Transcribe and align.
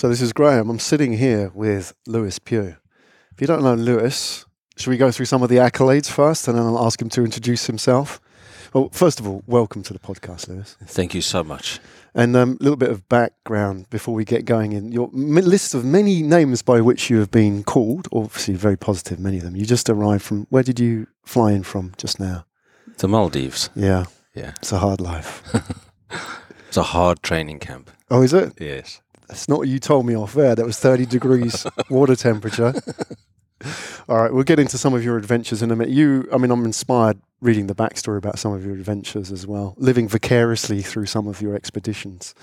So 0.00 0.08
this 0.08 0.22
is 0.22 0.32
Graham. 0.32 0.70
I'm 0.70 0.78
sitting 0.78 1.12
here 1.12 1.50
with 1.52 1.92
Lewis 2.06 2.38
Pugh. 2.38 2.74
If 3.32 3.38
you 3.38 3.46
don't 3.46 3.62
know 3.62 3.74
Lewis, 3.74 4.46
should 4.78 4.88
we 4.88 4.96
go 4.96 5.10
through 5.10 5.26
some 5.26 5.42
of 5.42 5.50
the 5.50 5.56
accolades 5.56 6.10
first 6.10 6.48
and 6.48 6.56
then 6.56 6.64
I'll 6.64 6.86
ask 6.86 7.02
him 7.02 7.10
to 7.10 7.22
introduce 7.22 7.66
himself? 7.66 8.18
Well, 8.72 8.88
first 8.94 9.20
of 9.20 9.28
all, 9.28 9.42
welcome 9.46 9.82
to 9.82 9.92
the 9.92 9.98
podcast, 9.98 10.48
Lewis. 10.48 10.78
Thank 10.86 11.12
you 11.12 11.20
so 11.20 11.44
much. 11.44 11.80
And 12.14 12.34
a 12.34 12.40
um, 12.40 12.56
little 12.60 12.78
bit 12.78 12.88
of 12.88 13.10
background 13.10 13.90
before 13.90 14.14
we 14.14 14.24
get 14.24 14.46
going 14.46 14.72
in 14.72 14.90
your 14.90 15.10
list 15.12 15.74
of 15.74 15.84
many 15.84 16.22
names 16.22 16.62
by 16.62 16.80
which 16.80 17.10
you 17.10 17.18
have 17.18 17.30
been 17.30 17.62
called, 17.62 18.08
obviously 18.10 18.54
very 18.54 18.78
positive, 18.78 19.20
many 19.20 19.36
of 19.36 19.42
them. 19.42 19.54
You 19.54 19.66
just 19.66 19.90
arrived 19.90 20.22
from, 20.22 20.46
where 20.48 20.62
did 20.62 20.80
you 20.80 21.08
fly 21.26 21.52
in 21.52 21.62
from 21.62 21.92
just 21.98 22.18
now? 22.18 22.46
The 22.96 23.06
Maldives. 23.06 23.68
Yeah. 23.76 24.06
Yeah. 24.34 24.52
It's 24.60 24.72
a 24.72 24.78
hard 24.78 25.02
life. 25.02 25.42
it's 26.68 26.78
a 26.78 26.84
hard 26.84 27.22
training 27.22 27.58
camp. 27.58 27.90
Oh, 28.10 28.22
is 28.22 28.32
it? 28.32 28.54
Yes. 28.58 29.02
That's 29.30 29.48
not 29.48 29.58
what 29.58 29.68
you 29.68 29.78
told 29.78 30.06
me 30.06 30.16
off 30.16 30.34
there. 30.34 30.56
That 30.56 30.66
was 30.66 30.80
30 30.80 31.06
degrees 31.06 31.64
water 31.88 32.16
temperature. 32.16 32.74
All 34.08 34.16
right, 34.22 34.32
we'll 34.32 34.42
get 34.42 34.58
into 34.58 34.76
some 34.76 34.92
of 34.92 35.04
your 35.04 35.16
adventures 35.16 35.62
in 35.62 35.70
a 35.70 35.76
minute. 35.76 35.94
You, 35.94 36.28
I 36.32 36.36
mean, 36.36 36.50
I'm 36.50 36.64
inspired 36.64 37.20
reading 37.40 37.68
the 37.68 37.74
backstory 37.74 38.18
about 38.18 38.40
some 38.40 38.52
of 38.52 38.64
your 38.64 38.74
adventures 38.74 39.30
as 39.30 39.46
well, 39.46 39.74
living 39.78 40.08
vicariously 40.08 40.82
through 40.82 41.06
some 41.06 41.28
of 41.28 41.40
your 41.40 41.54
expeditions. 41.54 42.34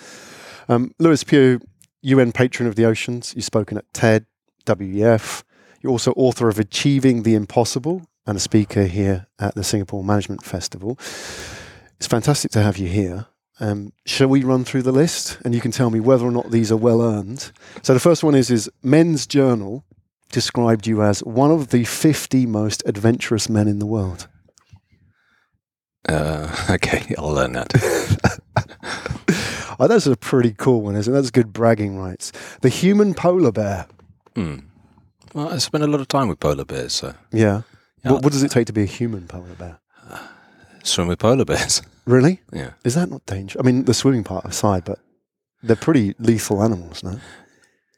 Um, 0.70 0.94
Lewis 0.98 1.26
Pugh, 1.26 1.60
UN 2.04 2.32
Patron 2.32 2.70
of 2.70 2.76
the 2.76 2.86
Oceans. 2.86 3.34
You've 3.36 3.44
spoken 3.44 3.78
at 3.78 3.94
TED, 3.94 4.26
WEF. 4.66 5.44
You're 5.82 5.92
also 5.92 6.14
author 6.14 6.48
of 6.48 6.58
Achieving 6.58 7.24
the 7.24 7.36
Impossible 7.36 8.08
and 8.26 8.38
a 8.38 8.40
speaker 8.40 8.86
here 8.86 9.28
at 9.40 9.56
the 9.56 9.64
Singapore 9.64 10.06
Management 10.06 10.42
Festival. 10.42 10.98
It's 11.98 12.08
fantastic 12.08 12.52
to 12.52 12.62
have 12.62 12.78
you 12.78 12.88
here. 12.88 13.26
Um, 13.60 13.92
shall 14.06 14.28
we 14.28 14.44
run 14.44 14.64
through 14.64 14.84
the 14.84 14.92
list 14.92 15.40
and 15.44 15.56
you 15.56 15.62
can 15.62 15.72
tell 15.72 15.90
me 15.90 16.00
whether 16.00 16.26
or 16.26 16.32
not 16.32 16.52
these 16.52 16.72
are 16.72 16.78
well 16.78 17.02
earned? 17.02 17.52
So 17.82 17.94
the 17.94 18.00
first 18.00 18.24
one 18.24 18.36
is 18.36 18.52
is 18.52 18.70
Men's 18.84 19.26
Journal 19.26 19.84
described 20.32 20.88
you 20.88 21.02
as 21.02 21.24
one 21.24 21.52
of 21.52 21.70
the 21.70 21.84
50 21.84 22.46
most 22.46 22.84
adventurous 22.86 23.50
men 23.50 23.68
in 23.68 23.80
the 23.80 23.86
world. 23.86 24.28
Uh, 26.08 26.56
okay, 26.70 27.14
I'll 27.18 27.32
learn 27.32 27.54
that. 27.54 27.74
oh, 29.80 29.88
that's 29.88 30.08
a 30.08 30.16
pretty 30.16 30.54
cool 30.54 30.82
one, 30.82 30.96
isn't 30.96 31.12
it? 31.12 31.16
That's 31.16 31.32
good 31.32 31.54
bragging 31.54 31.98
rights. 31.98 32.32
The 32.62 32.70
human 32.70 33.14
polar 33.14 33.52
bear. 33.52 33.88
Mm. 34.36 34.66
Well, 35.34 35.50
I 35.50 35.58
spend 35.58 35.84
a 35.84 35.88
lot 35.88 36.00
of 36.00 36.08
time 36.08 36.28
with 36.28 36.40
polar 36.40 36.66
bears, 36.66 36.94
so. 36.94 37.14
Yeah. 37.32 37.64
yeah. 38.04 38.12
What, 38.12 38.24
what, 38.24 38.34
does 38.34 38.44
it 38.44 38.52
take 38.52 38.68
to 38.68 38.74
be 38.74 38.84
a 38.84 38.88
human 38.88 39.28
polar 39.28 39.56
bear? 39.56 39.80
swim 40.84 41.08
with 41.08 41.20
polar 41.20 41.46
bears. 41.46 41.82
Really? 42.08 42.42
Yeah. 42.54 42.72
Is 42.86 42.96
that 42.96 43.10
not 43.10 43.26
dangerous? 43.26 43.62
I 43.62 43.66
mean, 43.66 43.84
the 43.84 43.94
swimming 43.94 44.24
part 44.24 44.46
aside, 44.46 44.86
but 44.86 45.00
they're 45.62 45.76
pretty 45.76 46.16
lethal 46.20 46.64
animals, 46.64 47.04
no? 47.04 47.20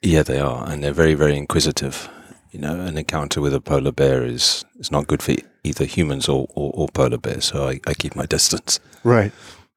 Yeah, 0.01 0.23
they 0.23 0.39
are, 0.39 0.67
and 0.67 0.83
they're 0.83 0.91
very, 0.93 1.13
very 1.13 1.37
inquisitive. 1.37 2.09
You 2.51 2.59
know, 2.59 2.79
an 2.79 2.97
encounter 2.97 3.39
with 3.39 3.53
a 3.53 3.61
polar 3.61 3.91
bear 3.91 4.23
is 4.23 4.65
is 4.79 4.91
not 4.91 5.05
good 5.05 5.21
for 5.21 5.35
either 5.63 5.85
humans 5.85 6.27
or, 6.27 6.47
or, 6.55 6.71
or 6.73 6.87
polar 6.87 7.19
bears, 7.19 7.45
so 7.45 7.69
I, 7.69 7.79
I 7.85 7.93
keep 7.93 8.15
my 8.15 8.25
distance. 8.35 8.79
Right. 9.03 9.31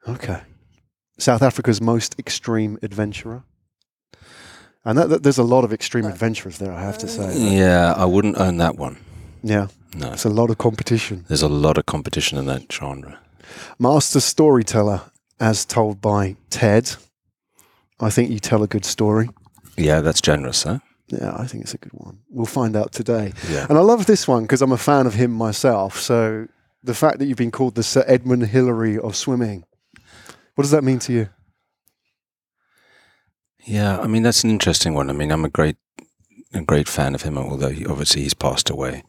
Okay. 0.08 0.41
South 1.19 1.42
Africa's 1.42 1.80
most 1.80 2.19
extreme 2.19 2.78
adventurer. 2.83 3.44
And 4.84 4.98
that, 4.98 5.10
that, 5.10 5.22
there's 5.22 5.38
a 5.38 5.44
lot 5.44 5.64
of 5.64 5.72
extreme 5.72 6.06
uh, 6.06 6.08
adventurers 6.08 6.58
there, 6.58 6.72
I 6.72 6.80
have 6.80 6.98
to 6.98 7.08
say. 7.08 7.36
Yeah, 7.38 7.92
I 7.97 8.06
wouldn't 8.06 8.38
own 8.38 8.56
that 8.56 8.77
one. 8.77 8.97
Yeah. 9.42 9.69
No. 9.94 10.12
It's 10.12 10.25
a 10.25 10.30
lot 10.30 10.48
of 10.50 10.58
competition. 10.58 11.25
There's 11.28 11.42
a 11.42 11.48
lot 11.48 11.77
of 11.77 11.84
competition 11.86 12.38
in 12.38 12.47
that 12.47 12.72
genre. 12.72 13.19
Master 13.78 14.20
storyteller, 14.20 15.02
as 15.40 15.64
told 15.64 16.00
by 16.00 16.36
Ted. 16.50 16.94
I 18.00 18.10
think 18.10 18.30
you 18.30 18.38
tell 18.38 18.62
a 18.62 18.66
good 18.66 18.84
story. 18.84 19.28
Yeah, 19.76 20.00
that's 20.00 20.20
generous, 20.20 20.64
huh? 20.64 20.78
Yeah, 21.08 21.34
I 21.36 21.46
think 21.46 21.64
it's 21.64 21.74
a 21.74 21.78
good 21.78 21.92
one. 21.92 22.20
We'll 22.30 22.46
find 22.46 22.74
out 22.74 22.92
today. 22.92 23.32
Yeah. 23.50 23.66
And 23.68 23.76
I 23.76 23.82
love 23.82 24.06
this 24.06 24.26
one 24.26 24.42
because 24.42 24.62
I'm 24.62 24.72
a 24.72 24.78
fan 24.78 25.06
of 25.06 25.14
him 25.14 25.30
myself. 25.30 26.00
So 26.00 26.48
the 26.82 26.94
fact 26.94 27.18
that 27.18 27.26
you've 27.26 27.36
been 27.36 27.50
called 27.50 27.75
the 27.75 27.82
Sir 27.82 28.04
Edmund 28.06 28.47
Hillary 28.47 28.98
of 28.98 29.14
swimming, 29.14 29.64
what 30.54 30.62
does 30.62 30.70
that 30.70 30.84
mean 30.84 30.98
to 31.00 31.12
you? 31.12 31.28
Yeah, 33.64 33.98
I 34.00 34.06
mean 34.06 34.22
that's 34.22 34.42
an 34.42 34.50
interesting 34.50 34.94
one. 34.94 35.10
I 35.10 35.12
mean, 35.12 35.31
I'm 35.31 35.44
a 35.44 35.50
great, 35.50 35.76
a 36.52 36.62
great 36.62 36.88
fan 36.88 37.14
of 37.14 37.22
him, 37.22 37.38
although 37.38 37.69
he, 37.69 37.86
obviously 37.86 38.22
he's 38.22 38.34
passed 38.34 38.70
away. 38.70 39.04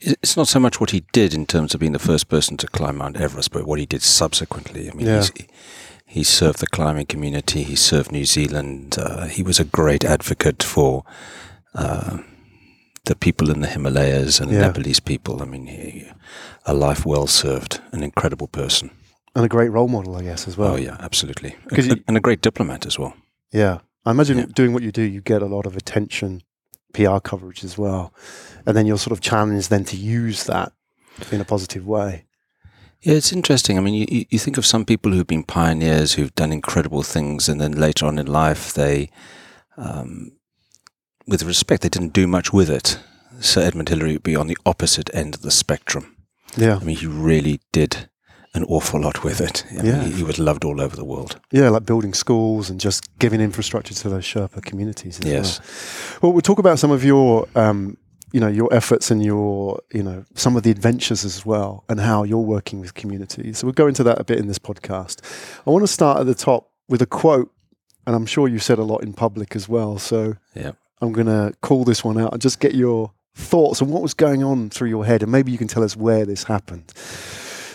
It's 0.00 0.36
not 0.36 0.48
so 0.48 0.58
much 0.58 0.80
what 0.80 0.90
he 0.90 1.04
did 1.12 1.34
in 1.34 1.46
terms 1.46 1.74
of 1.74 1.80
being 1.80 1.92
the 1.92 1.98
first 1.98 2.28
person 2.28 2.56
to 2.58 2.66
climb 2.66 2.96
Mount 2.96 3.18
Everest, 3.18 3.52
but 3.52 3.66
what 3.66 3.78
he 3.78 3.86
did 3.86 4.02
subsequently. 4.02 4.90
I 4.90 4.94
mean, 4.94 5.06
yeah. 5.06 5.24
he 6.06 6.24
served 6.24 6.60
the 6.60 6.66
climbing 6.66 7.06
community. 7.06 7.62
He 7.62 7.76
served 7.76 8.10
New 8.10 8.24
Zealand. 8.24 8.96
Uh, 8.98 9.26
he 9.26 9.42
was 9.42 9.60
a 9.60 9.64
great 9.64 10.04
advocate 10.04 10.62
for 10.62 11.04
uh, 11.74 12.18
the 13.04 13.14
people 13.14 13.50
in 13.50 13.60
the 13.60 13.66
Himalayas 13.66 14.40
and 14.40 14.50
yeah. 14.50 14.60
Nepalese 14.60 15.00
people. 15.00 15.42
I 15.42 15.44
mean, 15.44 15.66
he, 15.66 16.08
a 16.64 16.74
life 16.74 17.04
well 17.04 17.26
served, 17.26 17.80
an 17.92 18.02
incredible 18.02 18.48
person, 18.48 18.90
and 19.34 19.44
a 19.44 19.48
great 19.48 19.70
role 19.70 19.88
model, 19.88 20.16
I 20.16 20.22
guess, 20.22 20.48
as 20.48 20.56
well. 20.56 20.74
Oh 20.74 20.76
yeah, 20.76 20.96
absolutely, 21.00 21.56
a, 21.72 22.00
and 22.08 22.16
a 22.16 22.20
great 22.20 22.40
diplomat 22.40 22.86
as 22.86 22.98
well. 22.98 23.14
Yeah, 23.52 23.78
I 24.04 24.10
imagine 24.10 24.38
yeah. 24.38 24.46
doing 24.54 24.72
what 24.72 24.82
you 24.82 24.92
do, 24.92 25.02
you 25.02 25.20
get 25.20 25.42
a 25.42 25.46
lot 25.46 25.66
of 25.66 25.76
attention, 25.76 26.42
PR 26.92 27.18
coverage 27.18 27.64
as 27.64 27.76
well, 27.78 28.12
and 28.66 28.76
then 28.76 28.86
you're 28.86 28.98
sort 28.98 29.12
of 29.12 29.20
challenged 29.20 29.70
then 29.70 29.84
to 29.84 29.96
use 29.96 30.44
that 30.44 30.72
in 31.30 31.40
a 31.40 31.44
positive 31.44 31.86
way. 31.86 32.24
Yeah, 33.02 33.14
it's 33.14 33.32
interesting. 33.32 33.78
I 33.78 33.80
mean, 33.80 33.94
you, 33.94 34.26
you 34.28 34.38
think 34.38 34.58
of 34.58 34.66
some 34.66 34.84
people 34.84 35.12
who've 35.12 35.26
been 35.26 35.42
pioneers, 35.42 36.14
who've 36.14 36.34
done 36.34 36.52
incredible 36.52 37.02
things, 37.02 37.48
and 37.48 37.60
then 37.60 37.72
later 37.72 38.04
on 38.04 38.18
in 38.18 38.26
life, 38.26 38.74
they, 38.74 39.08
um, 39.78 40.32
with 41.26 41.42
respect, 41.42 41.82
they 41.82 41.88
didn't 41.88 42.12
do 42.12 42.26
much 42.26 42.52
with 42.52 42.68
it. 42.68 42.98
Sir 43.40 43.62
Edmund 43.62 43.88
Hillary 43.88 44.12
would 44.12 44.22
be 44.22 44.36
on 44.36 44.48
the 44.48 44.58
opposite 44.66 45.08
end 45.14 45.34
of 45.34 45.40
the 45.40 45.50
spectrum. 45.50 46.14
Yeah. 46.56 46.76
I 46.76 46.84
mean, 46.84 46.96
he 46.96 47.06
really 47.06 47.60
did 47.72 48.09
an 48.54 48.64
awful 48.64 49.00
lot 49.00 49.22
with 49.22 49.40
it. 49.40 49.64
I 49.70 49.74
yeah. 49.74 49.82
Mean, 49.82 50.10
he, 50.10 50.18
he, 50.18 50.22
was 50.22 50.38
loved 50.38 50.64
all 50.64 50.80
over 50.80 50.96
the 50.96 51.04
world. 51.04 51.40
Yeah, 51.52 51.68
like 51.68 51.86
building 51.86 52.14
schools 52.14 52.68
and 52.68 52.80
just 52.80 53.16
giving 53.18 53.40
infrastructure 53.40 53.94
to 53.94 54.08
those 54.08 54.24
Sherpa 54.24 54.62
communities. 54.62 55.20
yes. 55.24 55.60
Well. 55.60 56.18
well, 56.22 56.32
we'll 56.32 56.42
talk 56.42 56.58
about 56.58 56.78
some 56.78 56.90
of 56.90 57.04
your, 57.04 57.46
um, 57.54 57.96
you 58.32 58.40
know, 58.40 58.48
your 58.48 58.72
efforts 58.74 59.10
and 59.10 59.24
your, 59.24 59.80
you 59.92 60.02
know, 60.02 60.24
some 60.34 60.56
of 60.56 60.64
the 60.64 60.70
adventures 60.70 61.24
as 61.24 61.46
well, 61.46 61.84
and 61.88 62.00
how 62.00 62.24
you're 62.24 62.38
working 62.38 62.80
with 62.80 62.94
communities. 62.94 63.58
So 63.58 63.66
we'll 63.66 63.74
go 63.74 63.86
into 63.86 64.02
that 64.04 64.20
a 64.20 64.24
bit 64.24 64.38
in 64.38 64.48
this 64.48 64.58
podcast. 64.58 65.20
I 65.66 65.70
want 65.70 65.84
to 65.84 65.92
start 65.92 66.18
at 66.18 66.26
the 66.26 66.34
top 66.34 66.70
with 66.88 67.02
a 67.02 67.06
quote, 67.06 67.52
and 68.06 68.16
I'm 68.16 68.26
sure 68.26 68.48
you've 68.48 68.64
said 68.64 68.78
a 68.78 68.84
lot 68.84 69.02
in 69.02 69.12
public 69.12 69.54
as 69.54 69.68
well. 69.68 69.98
So 69.98 70.34
yeah. 70.54 70.72
I'm 71.00 71.12
going 71.12 71.28
to 71.28 71.54
call 71.60 71.84
this 71.84 72.04
one 72.04 72.18
out 72.18 72.32
and 72.32 72.42
just 72.42 72.58
get 72.58 72.74
your 72.74 73.12
thoughts 73.34 73.80
on 73.80 73.90
what 73.90 74.02
was 74.02 74.14
going 74.14 74.42
on 74.42 74.70
through 74.70 74.88
your 74.88 75.06
head, 75.06 75.22
and 75.22 75.30
maybe 75.30 75.52
you 75.52 75.58
can 75.58 75.68
tell 75.68 75.84
us 75.84 75.96
where 75.96 76.26
this 76.26 76.44
happened. 76.44 76.92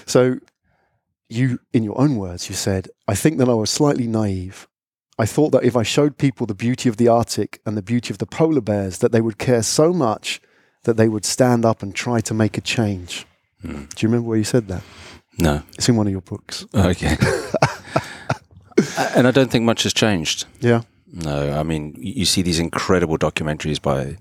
So 0.06 0.40
you, 1.30 1.60
in 1.74 1.84
your 1.84 2.00
own 2.00 2.18
words, 2.18 2.50
you 2.50 2.56
said, 2.56 2.90
I 3.08 3.16
think 3.16 3.38
that 3.38 3.50
I 3.50 3.54
was 3.54 3.70
slightly 3.70 4.08
naive. 4.08 4.68
I 5.18 5.26
thought 5.26 5.52
that 5.52 5.64
if 5.64 5.76
I 5.76 5.84
showed 5.84 6.18
people 6.18 6.46
the 6.46 6.54
beauty 6.54 6.90
of 6.90 6.98
the 6.98 7.08
Arctic 7.08 7.62
and 7.66 7.78
the 7.78 7.82
beauty 7.82 8.12
of 8.12 8.18
the 8.18 8.26
polar 8.26 8.62
bears, 8.62 9.00
that 9.00 9.12
they 9.12 9.22
would 9.22 9.38
care 9.38 9.64
so 9.64 9.94
much 9.94 10.42
that 10.84 10.98
they 10.98 11.08
would 11.08 11.26
stand 11.26 11.66
up 11.66 11.82
and 11.82 11.96
try 11.96 12.20
to 12.22 12.34
make 12.34 12.58
a 12.58 12.62
change. 12.62 13.26
Mm. 13.64 13.94
Do 13.94 14.06
you 14.06 14.10
remember 14.10 14.30
where 14.30 14.38
you 14.38 14.44
said 14.44 14.68
that? 14.68 14.84
No. 15.38 15.64
It's 15.74 15.90
in 15.90 15.96
one 15.96 16.08
of 16.08 16.12
your 16.12 16.22
books. 16.22 16.66
Okay. 16.74 17.18
and 19.16 19.28
I 19.28 19.32
don't 19.32 19.50
think 19.50 19.66
much 19.66 19.84
has 19.84 19.94
changed. 19.94 20.46
Yeah. 20.60 20.82
No, 21.12 21.58
I 21.58 21.64
mean, 21.64 21.96
you 21.98 22.26
see 22.26 22.42
these 22.42 22.60
incredible 22.60 23.18
documentaries 23.18 23.82
by 23.82 24.18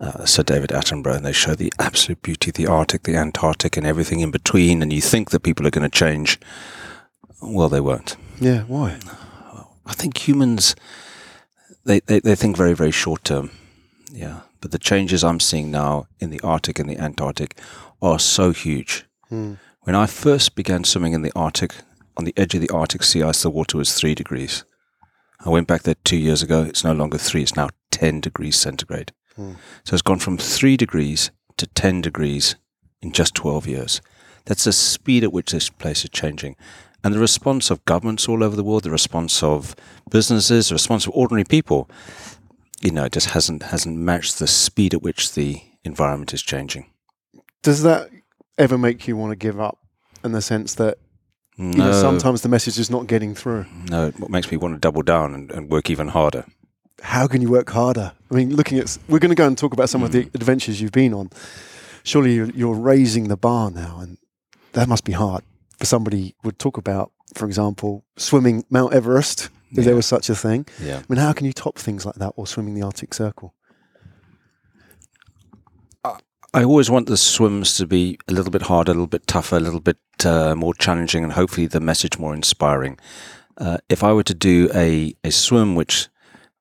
uh, 0.00 0.24
Sir 0.24 0.42
David 0.42 0.70
Attenborough, 0.70 1.16
and 1.16 1.26
they 1.26 1.32
show 1.32 1.54
the 1.54 1.72
absolute 1.78 2.22
beauty 2.22 2.50
of 2.50 2.54
the 2.54 2.66
Arctic, 2.66 3.02
the 3.02 3.16
Antarctic, 3.16 3.76
and 3.76 3.86
everything 3.86 4.20
in 4.20 4.30
between. 4.30 4.82
And 4.82 4.92
you 4.92 5.00
think 5.00 5.30
that 5.30 5.40
people 5.40 5.66
are 5.66 5.70
going 5.70 5.88
to 5.88 5.98
change. 5.98 6.38
Well, 7.42 7.68
they 7.68 7.80
won't. 7.80 8.16
Yeah, 8.40 8.62
why? 8.62 8.98
I 9.86 9.92
think 9.92 10.26
humans, 10.26 10.74
they, 11.84 12.00
they, 12.00 12.20
they 12.20 12.34
think 12.34 12.56
very, 12.56 12.74
very 12.74 12.90
short 12.90 13.24
term. 13.24 13.50
Yeah. 14.12 14.40
But 14.60 14.72
the 14.72 14.78
changes 14.78 15.24
I'm 15.24 15.40
seeing 15.40 15.70
now 15.70 16.06
in 16.18 16.30
the 16.30 16.40
Arctic 16.40 16.78
and 16.78 16.88
the 16.88 16.98
Antarctic 16.98 17.58
are 18.02 18.18
so 18.18 18.52
huge. 18.52 19.04
Hmm. 19.28 19.54
When 19.82 19.96
I 19.96 20.06
first 20.06 20.54
began 20.54 20.84
swimming 20.84 21.12
in 21.12 21.22
the 21.22 21.32
Arctic, 21.34 21.74
on 22.16 22.24
the 22.24 22.34
edge 22.36 22.54
of 22.54 22.60
the 22.60 22.70
Arctic 22.70 23.02
sea 23.02 23.22
ice, 23.22 23.42
the 23.42 23.50
water 23.50 23.78
was 23.78 23.94
three 23.94 24.14
degrees. 24.14 24.64
I 25.44 25.48
went 25.48 25.66
back 25.66 25.82
there 25.82 25.96
two 26.04 26.18
years 26.18 26.42
ago. 26.42 26.62
It's 26.62 26.84
no 26.84 26.92
longer 26.92 27.16
three, 27.16 27.42
it's 27.42 27.56
now 27.56 27.70
10 27.90 28.20
degrees 28.20 28.56
centigrade. 28.56 29.12
Hmm. 29.40 29.52
So 29.84 29.94
it's 29.94 30.02
gone 30.02 30.18
from 30.18 30.36
three 30.36 30.76
degrees 30.76 31.30
to 31.56 31.66
10 31.66 32.02
degrees 32.02 32.56
in 33.00 33.12
just 33.12 33.34
12 33.34 33.66
years. 33.66 34.02
That's 34.44 34.64
the 34.64 34.72
speed 34.72 35.24
at 35.24 35.32
which 35.32 35.52
this 35.52 35.70
place 35.70 36.04
is 36.04 36.10
changing. 36.10 36.56
And 37.02 37.14
the 37.14 37.18
response 37.18 37.70
of 37.70 37.82
governments 37.86 38.28
all 38.28 38.44
over 38.44 38.54
the 38.54 38.62
world, 38.62 38.82
the 38.82 38.90
response 38.90 39.42
of 39.42 39.74
businesses, 40.10 40.68
the 40.68 40.74
response 40.74 41.06
of 41.06 41.14
ordinary 41.14 41.44
people, 41.44 41.88
you 42.82 42.90
know, 42.90 43.04
it 43.04 43.12
just 43.12 43.30
hasn't 43.30 43.62
hasn't 43.62 43.96
matched 43.96 44.38
the 44.38 44.46
speed 44.46 44.92
at 44.92 45.02
which 45.02 45.32
the 45.32 45.62
environment 45.84 46.34
is 46.34 46.42
changing. 46.42 46.90
Does 47.62 47.82
that 47.82 48.10
ever 48.58 48.76
make 48.76 49.08
you 49.08 49.16
want 49.16 49.30
to 49.30 49.36
give 49.36 49.58
up 49.58 49.78
in 50.22 50.32
the 50.32 50.42
sense 50.42 50.74
that 50.74 50.98
no, 51.56 51.70
you 51.70 51.90
know, 51.90 51.92
sometimes 51.92 52.42
the 52.42 52.50
message 52.50 52.78
is 52.78 52.90
not 52.90 53.06
getting 53.06 53.34
through? 53.34 53.64
No, 53.88 54.08
it 54.08 54.28
makes 54.28 54.50
me 54.50 54.58
want 54.58 54.74
to 54.74 54.80
double 54.80 55.02
down 55.02 55.34
and, 55.34 55.50
and 55.50 55.70
work 55.70 55.88
even 55.88 56.08
harder. 56.08 56.44
How 57.02 57.26
can 57.26 57.42
you 57.42 57.50
work 57.50 57.70
harder? 57.70 58.12
I 58.30 58.34
mean, 58.34 58.54
looking 58.54 58.78
at 58.78 58.96
we're 59.08 59.18
going 59.18 59.30
to 59.30 59.34
go 59.34 59.46
and 59.46 59.56
talk 59.56 59.72
about 59.72 59.88
some 59.88 60.02
of 60.02 60.12
the 60.12 60.30
adventures 60.34 60.80
you've 60.80 60.92
been 60.92 61.14
on. 61.14 61.30
Surely 62.02 62.34
you're, 62.34 62.50
you're 62.50 62.74
raising 62.74 63.28
the 63.28 63.36
bar 63.36 63.70
now, 63.70 63.98
and 64.00 64.18
that 64.72 64.88
must 64.88 65.04
be 65.04 65.12
hard 65.12 65.42
for 65.78 65.84
somebody 65.86 66.34
would 66.44 66.58
talk 66.58 66.76
about, 66.78 67.12
for 67.34 67.46
example, 67.46 68.04
swimming 68.16 68.64
Mount 68.70 68.92
Everest 68.94 69.50
if 69.72 69.78
Yeah. 69.78 69.84
there 69.84 69.94
was 69.96 70.06
such 70.06 70.30
a 70.30 70.34
thing. 70.34 70.66
Yeah. 70.82 70.98
I 70.98 71.04
mean, 71.08 71.18
how 71.18 71.32
can 71.32 71.46
you 71.46 71.52
top 71.52 71.78
things 71.78 72.04
like 72.06 72.16
that 72.16 72.32
or 72.36 72.46
swimming 72.46 72.74
the 72.74 72.82
Arctic 72.82 73.12
Circle? 73.14 73.54
I 76.52 76.64
always 76.64 76.90
want 76.90 77.06
the 77.06 77.16
swims 77.16 77.76
to 77.76 77.86
be 77.86 78.18
a 78.26 78.32
little 78.32 78.50
bit 78.50 78.62
harder, 78.62 78.90
a 78.90 78.94
little 78.94 79.06
bit 79.06 79.28
tougher, 79.28 79.56
a 79.56 79.60
little 79.60 79.78
bit 79.80 79.98
uh, 80.24 80.56
more 80.56 80.74
challenging, 80.74 81.22
and 81.22 81.34
hopefully 81.34 81.68
the 81.68 81.78
message 81.78 82.18
more 82.18 82.34
inspiring. 82.34 82.98
Uh, 83.56 83.78
if 83.88 84.02
I 84.02 84.12
were 84.12 84.24
to 84.24 84.34
do 84.34 84.68
a, 84.74 85.14
a 85.22 85.30
swim 85.30 85.76
which 85.76 86.08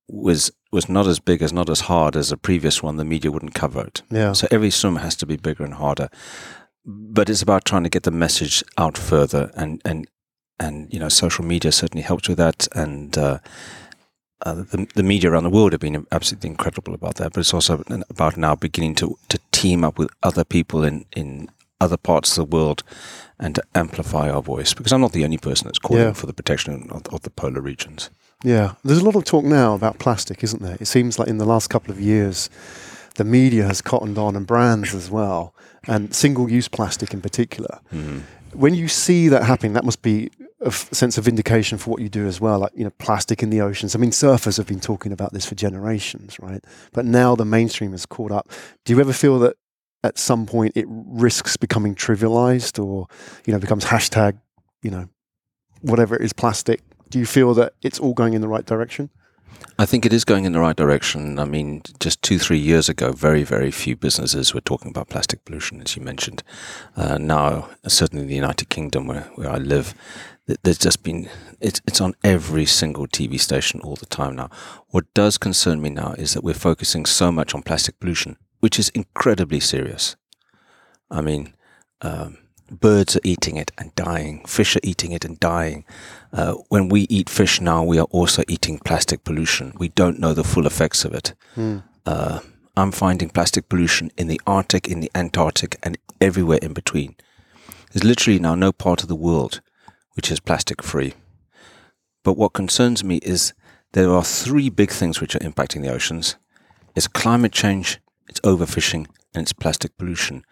was 0.09 0.51
was 0.71 0.89
not 0.89 1.07
as 1.07 1.19
big 1.19 1.41
as 1.41 1.53
not 1.53 1.69
as 1.69 1.81
hard 1.81 2.15
as 2.15 2.31
a 2.31 2.37
previous 2.37 2.83
one, 2.83 2.97
the 2.97 3.05
media 3.05 3.31
wouldn't 3.31 3.53
cover 3.55 3.81
it. 3.81 4.01
Yeah. 4.11 4.33
So 4.33 4.47
every 4.51 4.69
swim 4.71 4.97
has 4.97 5.15
to 5.17 5.25
be 5.25 5.37
bigger 5.37 5.63
and 5.63 5.75
harder. 5.75 6.09
But 6.85 7.29
it's 7.29 7.41
about 7.41 7.65
trying 7.65 7.83
to 7.83 7.89
get 7.89 8.03
the 8.03 8.11
message 8.11 8.63
out 8.77 8.97
further, 8.97 9.51
and 9.55 9.81
and 9.85 10.07
and 10.59 10.91
you 10.93 10.99
know, 10.99 11.09
social 11.09 11.45
media 11.45 11.71
certainly 11.71 12.03
helps 12.03 12.27
with 12.27 12.37
that, 12.37 12.67
and. 12.75 13.17
Uh, 13.17 13.39
uh, 14.45 14.53
the, 14.53 14.87
the 14.95 15.03
media 15.03 15.29
around 15.29 15.43
the 15.43 15.49
world 15.49 15.73
have 15.73 15.81
been 15.81 16.07
absolutely 16.13 16.49
incredible 16.49 16.93
about 16.93 17.15
that, 17.15 17.33
but 17.33 17.41
it's 17.41 17.53
also 17.53 17.83
about 18.09 18.37
now 18.37 18.55
beginning 18.55 18.95
to, 18.95 19.17
to 19.27 19.37
team 19.51 19.83
up 19.83 19.99
with 19.99 20.09
other 20.23 20.45
people 20.45 20.81
in, 20.85 21.03
in 21.13 21.49
other 21.81 21.97
parts 21.97 22.37
of 22.37 22.49
the 22.49 22.55
world 22.55 22.81
and 23.37 23.55
to 23.55 23.63
amplify 23.75 24.29
our 24.29 24.41
voice. 24.41 24.73
Because 24.73 24.93
I'm 24.93 25.01
not 25.01 25.11
the 25.11 25.25
only 25.25 25.37
person 25.37 25.67
that's 25.67 25.77
calling 25.77 26.03
Yeah. 26.03 26.13
for 26.13 26.25
the 26.25 26.31
protection 26.31 26.87
of, 26.89 27.05
of 27.11 27.23
the 27.23 27.29
polar 27.29 27.59
regions. 27.59 28.09
Yeah, 28.43 28.75
there's 28.83 28.99
a 28.99 29.05
lot 29.05 29.15
of 29.15 29.25
talk 29.25 29.43
now 29.43 29.73
about 29.73 29.99
plastic, 29.99 30.43
isn't 30.43 30.61
there? 30.61 30.77
It 30.79 30.85
seems 30.85 31.19
like 31.19 31.27
in 31.27 31.39
the 31.39 31.45
last 31.45 31.69
couple 31.69 31.91
of 31.91 31.99
years, 31.99 32.49
the 33.15 33.25
media 33.25 33.65
has 33.65 33.81
cottoned 33.81 34.17
on 34.17 34.35
and 34.35 34.47
brands 34.47 34.95
as 34.95 35.11
well, 35.11 35.53
and 35.87 36.15
single 36.15 36.49
use 36.49 36.69
plastic 36.69 37.13
in 37.13 37.21
particular. 37.21 37.79
Mm-hmm. 37.93 38.19
When 38.57 38.73
you 38.73 38.87
see 38.87 39.27
that 39.27 39.43
happening, 39.43 39.73
that 39.73 39.83
must 39.83 40.01
be 40.01 40.31
a 40.61 40.67
f- 40.67 40.91
sense 40.93 41.17
of 41.17 41.25
vindication 41.25 41.77
for 41.77 41.91
what 41.91 42.01
you 42.01 42.09
do 42.09 42.27
as 42.27 42.39
well. 42.39 42.59
Like, 42.59 42.71
you 42.73 42.83
know, 42.83 42.89
plastic 42.91 43.43
in 43.43 43.49
the 43.49 43.61
oceans. 43.61 43.93
I 43.93 43.99
mean, 43.99 44.11
surfers 44.11 44.57
have 44.57 44.67
been 44.67 44.79
talking 44.79 45.11
about 45.11 45.33
this 45.33 45.45
for 45.45 45.55
generations, 45.55 46.39
right? 46.39 46.63
But 46.93 47.05
now 47.05 47.35
the 47.35 47.45
mainstream 47.45 47.91
has 47.91 48.05
caught 48.05 48.31
up. 48.31 48.51
Do 48.85 48.93
you 48.93 48.99
ever 48.99 49.13
feel 49.13 49.37
that 49.39 49.57
at 50.03 50.17
some 50.17 50.45
point 50.45 50.73
it 50.75 50.85
risks 50.89 51.57
becoming 51.57 51.93
trivialized 51.93 52.83
or, 52.83 53.07
you 53.45 53.53
know, 53.53 53.59
becomes 53.59 53.85
hashtag, 53.85 54.39
you 54.81 54.91
know, 54.91 55.09
whatever 55.81 56.15
it 56.15 56.21
is, 56.21 56.33
plastic? 56.33 56.81
Do 57.09 57.19
you 57.19 57.25
feel 57.25 57.53
that 57.55 57.73
it's 57.81 57.99
all 57.99 58.13
going 58.13 58.33
in 58.33 58.41
the 58.41 58.47
right 58.47 58.65
direction? 58.65 59.09
I 59.77 59.85
think 59.85 60.05
it 60.05 60.13
is 60.13 60.25
going 60.25 60.45
in 60.45 60.51
the 60.51 60.59
right 60.59 60.75
direction. 60.75 61.39
I 61.39 61.45
mean, 61.45 61.81
just 61.99 62.21
two, 62.21 62.37
three 62.37 62.57
years 62.59 62.89
ago, 62.89 63.11
very, 63.11 63.43
very 63.43 63.71
few 63.71 63.95
businesses 63.95 64.53
were 64.53 64.61
talking 64.61 64.91
about 64.91 65.09
plastic 65.09 65.45
pollution, 65.45 65.81
as 65.81 65.95
you 65.95 66.01
mentioned. 66.01 66.43
Uh, 66.95 67.17
now, 67.17 67.69
certainly 67.87 68.23
in 68.23 68.29
the 68.29 68.35
United 68.35 68.69
Kingdom, 68.69 69.07
where, 69.07 69.29
where 69.35 69.49
I 69.49 69.57
live, 69.57 69.93
there's 70.63 70.77
just 70.77 71.03
been, 71.03 71.29
it's, 71.59 71.81
it's 71.87 72.01
on 72.01 72.13
every 72.23 72.65
single 72.65 73.07
TV 73.07 73.39
station 73.39 73.79
all 73.81 73.95
the 73.95 74.05
time 74.05 74.35
now. 74.35 74.49
What 74.89 75.13
does 75.13 75.37
concern 75.37 75.81
me 75.81 75.89
now 75.89 76.13
is 76.13 76.33
that 76.33 76.43
we're 76.43 76.53
focusing 76.53 77.05
so 77.05 77.31
much 77.31 77.55
on 77.55 77.63
plastic 77.63 77.99
pollution, 77.99 78.37
which 78.59 78.79
is 78.79 78.89
incredibly 78.89 79.59
serious. 79.59 80.15
I 81.09 81.21
mean, 81.21 81.53
um, 82.01 82.37
birds 82.71 83.15
are 83.15 83.21
eating 83.23 83.57
it 83.57 83.71
and 83.77 83.93
dying. 83.95 84.43
Fish 84.45 84.75
are 84.75 84.81
eating 84.83 85.11
it 85.11 85.25
and 85.25 85.39
dying. 85.39 85.85
Uh, 86.31 86.53
when 86.69 86.89
we 86.89 87.01
eat 87.09 87.29
fish 87.29 87.59
now, 87.61 87.83
we 87.83 87.99
are 87.99 88.07
also 88.11 88.43
eating 88.47 88.79
plastic 88.79 89.23
pollution. 89.23 89.73
We 89.77 89.89
don't 89.89 90.19
know 90.19 90.33
the 90.33 90.43
full 90.43 90.67
effects 90.67 91.05
of 91.05 91.13
it. 91.13 91.33
Uh, 92.05 92.39
I'm 92.77 92.91
finding 92.91 93.29
plastic 93.29 93.67
pollution 93.69 94.11
in 94.17 94.27
the 94.27 94.39
Arctic, 94.47 94.87
in 94.87 94.99
the 94.99 95.11
Antarctic, 95.15 95.77
and 95.83 95.97
everywhere 96.21 96.59
in 96.61 96.73
between. 96.73 97.15
There's 97.91 98.03
literally 98.03 98.39
now 98.39 98.55
no 98.55 98.71
part 98.71 99.01
of 99.01 99.09
the 99.09 99.15
world 99.15 99.61
which 100.15 100.31
is 100.31 100.39
plastic 100.39 100.83
free. 100.83 101.13
But 102.23 102.37
what 102.37 102.53
concerns 102.53 103.03
me 103.03 103.17
is 103.17 103.53
there 103.93 104.11
are 104.13 104.23
three 104.23 104.69
big 104.69 104.91
things 104.91 105.19
which 105.19 105.35
are 105.35 105.39
impacting 105.39 105.81
the 105.81 105.91
oceans. 105.91 106.35
It's 106.95 107.07
climate 107.07 107.51
change, 107.51 107.99
it's 108.27 108.39
overfishing, 108.41 109.07
and 109.33 109.43
it's 109.43 109.53
plastic 109.53 109.97
pollution. 109.97 110.43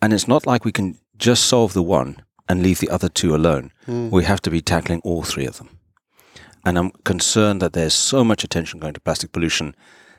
And 0.00 0.12
it's 0.12 0.28
not 0.28 0.46
like 0.46 0.64
we 0.64 0.72
can 0.72 0.98
just 1.20 1.44
solve 1.44 1.72
the 1.72 1.82
one 1.82 2.16
and 2.48 2.62
leave 2.62 2.80
the 2.80 2.90
other 2.90 3.08
two 3.08 3.34
alone. 3.34 3.70
We 4.10 4.24
have 4.24 4.40
to 4.42 4.50
be 4.50 4.60
tackling 4.60 5.00
all 5.04 5.22
three 5.22 5.46
of 5.46 5.58
them. 5.58 5.68
And 6.64 6.76
I'm 6.76 6.90
concerned 7.04 7.62
that 7.62 7.72
there's 7.72 7.94
so 7.94 8.24
much 8.24 8.44
attention 8.44 8.80
going 8.80 8.94
to 8.94 9.00
plastic 9.00 9.32
pollution 9.32 9.74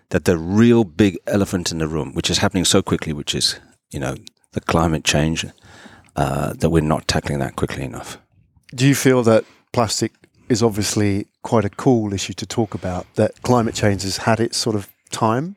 that 0.10 0.26
the 0.26 0.38
real 0.38 0.84
big 0.84 1.18
elephant 1.28 1.72
in 1.72 1.80
the 1.80 1.88
room, 1.88 2.14
which 2.14 2.30
is 2.30 2.38
happening 2.40 2.66
so 2.66 2.82
quickly, 2.82 3.14
which 3.14 3.36
is, 3.36 3.60
you 3.92 4.00
know, 4.00 4.16
the 4.54 4.62
climate 4.62 5.04
change, 5.04 5.46
uh, 6.16 6.54
that 6.54 6.70
we're 6.70 6.82
not 6.82 7.08
tackling 7.08 7.40
that 7.40 7.56
quickly 7.56 7.84
enough. 7.84 8.18
Do 8.76 8.88
you 8.88 8.96
feel 8.96 9.24
that 9.24 9.44
plastic 9.72 10.12
is 10.50 10.64
obviously 10.64 11.28
quite 11.44 11.66
a 11.66 11.70
cool 11.70 12.14
issue 12.14 12.34
to 12.34 12.46
talk 12.46 12.74
about? 12.74 13.06
That 13.16 13.42
climate 13.42 13.76
change 13.76 14.04
has 14.04 14.18
had 14.18 14.40
its 14.40 14.58
sort 14.58 14.76
of 14.76 14.90
time, 15.12 15.56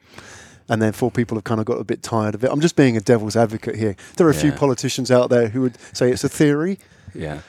and 0.69 0.81
therefore 0.81 1.11
people 1.11 1.37
have 1.37 1.45
kind 1.45 1.61
of 1.61 1.67
got 1.67 1.81
a 1.81 1.85
bit 1.85 2.03
tired 2.03 2.35
of 2.35 2.45
it. 2.45 2.51
I'm 2.51 2.61
just 2.61 2.77
being 2.77 2.97
a 2.97 3.01
devil's 3.01 3.37
advocate 3.37 3.77
here. 3.77 3.97
There 4.17 4.27
are 4.27 4.31
a 4.31 4.35
few 4.35 4.53
politicians 4.53 5.11
out 5.11 5.31
there 5.31 5.49
who 5.49 5.61
would 5.63 5.79
say 5.93 6.11
it's 6.11 6.25
a 6.25 6.29
theory. 6.29 6.79
Yeah. 7.15 7.41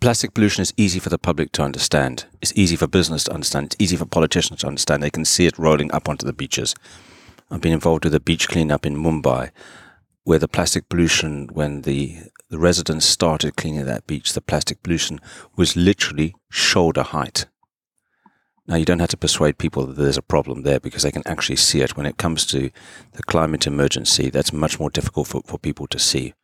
Plastic 0.00 0.34
pollution 0.34 0.62
is 0.62 0.74
easy 0.76 0.98
for 0.98 1.08
the 1.08 1.18
public 1.18 1.52
to 1.52 1.62
understand. 1.62 2.26
It's 2.42 2.52
easy 2.54 2.76
for 2.76 2.86
business 2.86 3.24
to 3.24 3.32
understand. 3.32 3.66
It's 3.66 3.76
easy 3.78 3.96
for 3.96 4.04
politicians 4.04 4.60
to 4.60 4.66
understand. 4.66 5.02
They 5.02 5.10
can 5.10 5.24
see 5.24 5.46
it 5.46 5.58
rolling 5.58 5.92
up 5.92 6.08
onto 6.08 6.26
the 6.26 6.32
beaches. 6.32 6.74
I've 7.50 7.62
been 7.62 7.72
involved 7.72 8.04
with 8.04 8.14
a 8.14 8.20
beach 8.20 8.48
cleanup 8.48 8.84
in 8.84 8.96
Mumbai, 8.96 9.50
where 10.24 10.38
the 10.38 10.48
plastic 10.48 10.88
pollution, 10.90 11.48
when 11.52 11.82
the, 11.82 12.18
the 12.50 12.58
residents 12.58 13.06
started 13.06 13.56
cleaning 13.56 13.86
that 13.86 14.06
beach, 14.06 14.34
the 14.34 14.42
plastic 14.42 14.82
pollution 14.82 15.20
was 15.56 15.74
literally 15.74 16.34
shoulder 16.50 17.02
height. 17.02 17.46
Now, 18.68 18.76
you 18.76 18.84
don't 18.84 19.00
have 19.00 19.08
to 19.08 19.16
persuade 19.16 19.56
people 19.56 19.86
that 19.86 19.96
there's 19.96 20.18
a 20.18 20.22
problem 20.22 20.62
there 20.62 20.78
because 20.78 21.02
they 21.02 21.10
can 21.10 21.26
actually 21.26 21.56
see 21.56 21.80
it. 21.80 21.96
When 21.96 22.04
it 22.04 22.18
comes 22.18 22.44
to 22.46 22.70
the 23.12 23.22
climate 23.22 23.66
emergency, 23.66 24.28
that's 24.28 24.52
much 24.52 24.78
more 24.78 24.90
difficult 24.90 25.26
for, 25.26 25.40
for 25.46 25.58
people 25.58 25.86
to 25.86 25.98
see. 25.98 26.34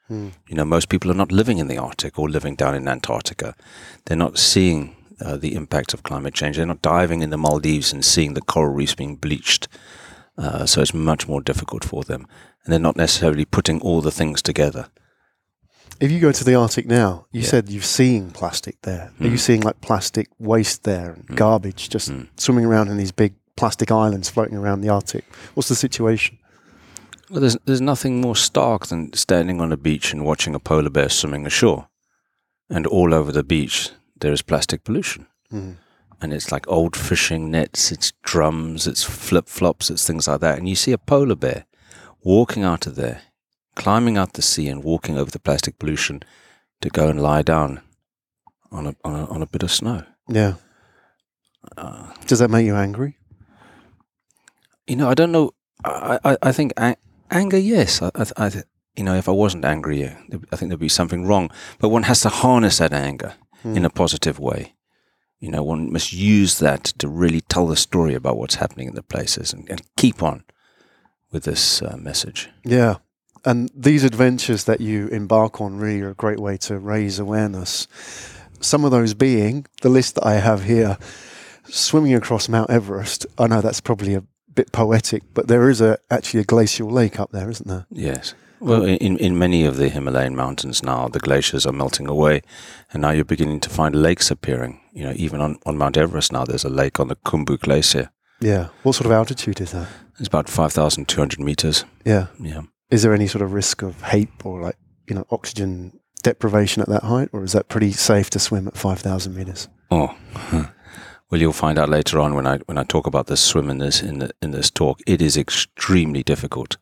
You 0.48 0.54
know, 0.56 0.64
most 0.64 0.88
people 0.88 1.10
are 1.10 1.14
not 1.22 1.32
living 1.32 1.58
in 1.58 1.68
the 1.68 1.78
Arctic 1.78 2.18
or 2.18 2.28
living 2.30 2.56
down 2.56 2.74
in 2.74 2.88
Antarctica. 2.88 3.54
They're 4.06 4.16
not 4.16 4.38
seeing 4.38 4.96
uh, 5.20 5.36
the 5.36 5.54
impact 5.54 5.94
of 5.94 6.02
climate 6.02 6.34
change. 6.34 6.56
They're 6.56 6.66
not 6.66 6.82
diving 6.82 7.22
in 7.22 7.30
the 7.30 7.36
Maldives 7.36 7.92
and 7.92 8.04
seeing 8.04 8.34
the 8.34 8.42
coral 8.42 8.72
reefs 8.72 8.94
being 8.94 9.16
bleached. 9.16 9.68
Uh, 10.36 10.66
so 10.66 10.80
it's 10.80 10.94
much 10.94 11.28
more 11.28 11.42
difficult 11.42 11.84
for 11.84 12.04
them. 12.04 12.26
And 12.64 12.72
they're 12.72 12.80
not 12.80 12.96
necessarily 12.96 13.44
putting 13.44 13.80
all 13.82 14.00
the 14.00 14.10
things 14.10 14.42
together. 14.42 14.88
If 16.00 16.10
you 16.10 16.20
go 16.20 16.32
to 16.32 16.44
the 16.44 16.54
Arctic 16.54 16.86
now, 16.86 17.26
you 17.32 17.42
Yeah. 17.42 17.48
said 17.48 17.68
you're 17.68 17.82
seeing 17.82 18.30
plastic 18.30 18.80
there. 18.82 19.12
Are 19.20 19.26
you 19.26 19.32
Mm. 19.32 19.38
seeing 19.38 19.60
like 19.62 19.80
plastic 19.80 20.28
waste 20.38 20.82
there 20.84 21.12
and 21.12 21.36
garbage 21.36 21.88
just 21.88 22.10
Mm. 22.10 22.28
swimming 22.36 22.64
around 22.64 22.88
in 22.88 22.96
these 22.96 23.12
big 23.12 23.34
plastic 23.56 23.90
islands 23.90 24.28
floating 24.28 24.56
around 24.56 24.80
the 24.80 24.88
Arctic? 24.88 25.24
What's 25.54 25.68
the 25.68 25.74
situation? 25.76 26.38
Well, 27.30 27.40
there's, 27.40 27.56
there's 27.64 27.80
nothing 27.80 28.20
more 28.20 28.36
stark 28.36 28.86
than 28.86 29.12
standing 29.14 29.60
on 29.60 29.72
a 29.72 29.76
beach 29.76 30.12
and 30.12 30.24
watching 30.24 30.54
a 30.54 30.58
polar 30.58 30.90
bear 30.90 31.08
swimming 31.08 31.46
ashore. 31.46 31.88
And 32.68 32.86
all 32.86 33.14
over 33.14 33.30
the 33.32 33.44
beach, 33.44 33.90
there 34.20 34.32
is 34.32 34.42
plastic 34.42 34.84
pollution. 34.84 35.26
Mm. 35.52 35.76
and 36.20 36.32
it's 36.32 36.50
like 36.50 36.66
old 36.68 36.96
fishing 36.96 37.50
nets, 37.50 37.92
it's 37.92 38.12
drums, 38.22 38.86
it's 38.86 39.02
flip 39.04 39.46
flops, 39.46 39.90
it's 39.90 40.06
things 40.06 40.26
like 40.26 40.40
that. 40.40 40.56
And 40.56 40.66
you 40.66 40.74
see 40.74 40.92
a 40.92 40.96
polar 40.96 41.34
bear 41.34 41.66
walking 42.22 42.62
out 42.64 42.86
of 42.86 42.94
there, 42.94 43.20
climbing 43.74 44.16
out 44.16 44.32
the 44.34 44.42
sea 44.42 44.68
and 44.68 44.84
walking 44.84 45.16
over 45.18 45.30
the 45.30 45.38
plastic 45.38 45.78
pollution 45.78 46.22
to 46.80 46.88
go 46.90 47.08
and 47.08 47.20
lie 47.22 47.42
down 47.42 47.80
on 48.70 48.86
a 48.86 48.94
on 49.04 49.14
a, 49.14 49.26
on 49.26 49.42
a 49.42 49.46
bit 49.46 49.62
of 49.62 49.70
snow. 49.72 50.02
Yeah. 50.28 50.54
Uh, 51.76 52.12
Does 52.26 52.38
that 52.40 52.50
make 52.50 52.66
you 52.66 52.76
angry? 52.76 53.18
you 54.86 54.96
know, 54.96 55.08
I 55.08 55.14
don't 55.14 55.32
know. 55.32 55.52
I 55.84 56.18
I, 56.24 56.36
I 56.42 56.52
think 56.52 56.72
a- 56.76 56.96
anger, 57.30 57.58
yes. 57.58 58.02
I, 58.02 58.10
I, 58.14 58.24
I 58.36 58.50
you 58.96 59.02
know, 59.04 59.14
if 59.16 59.28
I 59.28 59.32
wasn't 59.32 59.64
angry, 59.64 60.04
I 60.52 60.56
think 60.56 60.68
there'd 60.68 60.78
be 60.78 60.88
something 60.88 61.26
wrong. 61.26 61.50
But 61.78 61.88
one 61.88 62.04
has 62.04 62.20
to 62.20 62.28
harness 62.28 62.78
that 62.78 62.92
anger 62.92 63.34
in 63.64 63.84
a 63.84 63.90
positive 63.90 64.38
way. 64.38 64.74
You 65.40 65.50
know, 65.50 65.62
one 65.62 65.90
must 65.92 66.12
use 66.12 66.58
that 66.58 66.84
to 66.98 67.08
really 67.08 67.40
tell 67.40 67.66
the 67.66 67.76
story 67.76 68.14
about 68.14 68.36
what's 68.36 68.56
happening 68.56 68.88
in 68.88 68.94
the 68.94 69.02
places 69.02 69.52
and, 69.54 69.68
and 69.70 69.82
keep 69.96 70.22
on 70.22 70.44
with 71.32 71.44
this 71.44 71.82
uh, 71.82 71.96
message. 71.98 72.50
Yeah. 72.64 72.96
And 73.44 73.70
these 73.74 74.04
adventures 74.04 74.64
that 74.64 74.80
you 74.80 75.08
embark 75.08 75.60
on 75.60 75.76
really 75.76 76.00
are 76.00 76.10
a 76.10 76.14
great 76.14 76.40
way 76.40 76.56
to 76.58 76.78
raise 76.78 77.18
awareness. 77.18 77.86
Some 78.60 78.84
of 78.84 78.90
those 78.90 79.12
being 79.12 79.66
the 79.82 79.90
list 79.90 80.14
that 80.14 80.26
I 80.26 80.34
have 80.34 80.64
here 80.64 80.96
swimming 81.64 82.14
across 82.14 82.48
Mount 82.48 82.70
Everest. 82.70 83.26
I 83.38 83.46
know 83.46 83.60
that's 83.60 83.80
probably 83.80 84.14
a 84.14 84.22
bit 84.54 84.72
poetic, 84.72 85.22
but 85.34 85.48
there 85.48 85.68
is 85.68 85.80
a 85.80 85.98
actually 86.10 86.40
a 86.40 86.44
glacial 86.44 86.88
lake 86.88 87.18
up 87.20 87.32
there, 87.32 87.50
isn't 87.50 87.68
there? 87.68 87.86
Yes. 87.90 88.34
Well, 88.60 88.84
in, 88.84 89.18
in 89.18 89.38
many 89.38 89.66
of 89.66 89.76
the 89.76 89.90
Himalayan 89.90 90.36
mountains 90.36 90.82
now, 90.82 91.08
the 91.08 91.18
glaciers 91.18 91.66
are 91.66 91.72
melting 91.72 92.08
away, 92.08 92.40
and 92.92 93.02
now 93.02 93.10
you're 93.10 93.24
beginning 93.24 93.60
to 93.60 93.68
find 93.68 93.94
lakes 93.94 94.30
appearing. 94.30 94.80
You 94.92 95.04
know, 95.04 95.12
even 95.16 95.40
on, 95.40 95.58
on 95.66 95.76
Mount 95.76 95.98
Everest 95.98 96.32
now, 96.32 96.44
there's 96.44 96.64
a 96.64 96.70
lake 96.70 96.98
on 96.98 97.08
the 97.08 97.16
Khumbu 97.16 97.60
Glacier. 97.60 98.10
Yeah. 98.40 98.68
What 98.82 98.94
sort 98.94 99.06
of 99.06 99.12
altitude 99.12 99.60
is 99.60 99.72
that? 99.72 99.88
It's 100.18 100.28
about 100.28 100.48
5,200 100.48 101.40
meters. 101.40 101.84
Yeah. 102.06 102.28
Yeah. 102.40 102.62
Is 102.94 103.02
there 103.02 103.12
any 103.12 103.26
sort 103.26 103.42
of 103.42 103.52
risk 103.52 103.82
of 103.82 104.00
HAPE 104.02 104.46
or 104.46 104.60
like, 104.60 104.76
you 105.08 105.16
know, 105.16 105.26
oxygen 105.32 105.98
deprivation 106.22 106.80
at 106.80 106.88
that 106.88 107.02
height? 107.02 107.28
Or 107.32 107.42
is 107.42 107.50
that 107.50 107.68
pretty 107.68 107.90
safe 107.90 108.30
to 108.30 108.38
swim 108.38 108.68
at 108.68 108.76
5,000 108.76 109.34
meters? 109.34 109.66
Oh, 109.90 110.16
well, 111.28 111.40
you'll 111.40 111.52
find 111.52 111.76
out 111.76 111.88
later 111.88 112.20
on 112.20 112.34
when 112.34 112.46
I 112.46 112.58
when 112.66 112.78
I 112.78 112.84
talk 112.84 113.08
about 113.08 113.26
this 113.26 113.40
swim 113.40 113.68
in 113.68 113.78
this 113.78 114.00
in 114.00 114.20
the, 114.20 114.30
in 114.40 114.52
this 114.52 114.70
talk. 114.70 115.00
It 115.08 115.20
is 115.20 115.36
extremely 115.36 116.22
difficult 116.22 116.76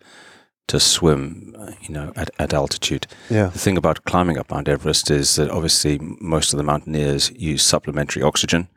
to 0.66 0.78
swim, 0.78 1.56
you 1.80 1.94
know, 1.94 2.12
at, 2.14 2.28
at 2.38 2.52
altitude. 2.52 3.06
Yeah. 3.30 3.46
The 3.46 3.58
thing 3.58 3.78
about 3.78 4.04
climbing 4.04 4.36
up 4.36 4.50
Mount 4.50 4.68
Everest 4.68 5.10
is 5.10 5.36
that 5.36 5.50
obviously 5.50 5.98
most 6.20 6.52
of 6.52 6.58
the 6.58 6.62
mountaineers 6.62 7.30
use 7.30 7.62
supplementary 7.62 8.22
oxygen. 8.22 8.68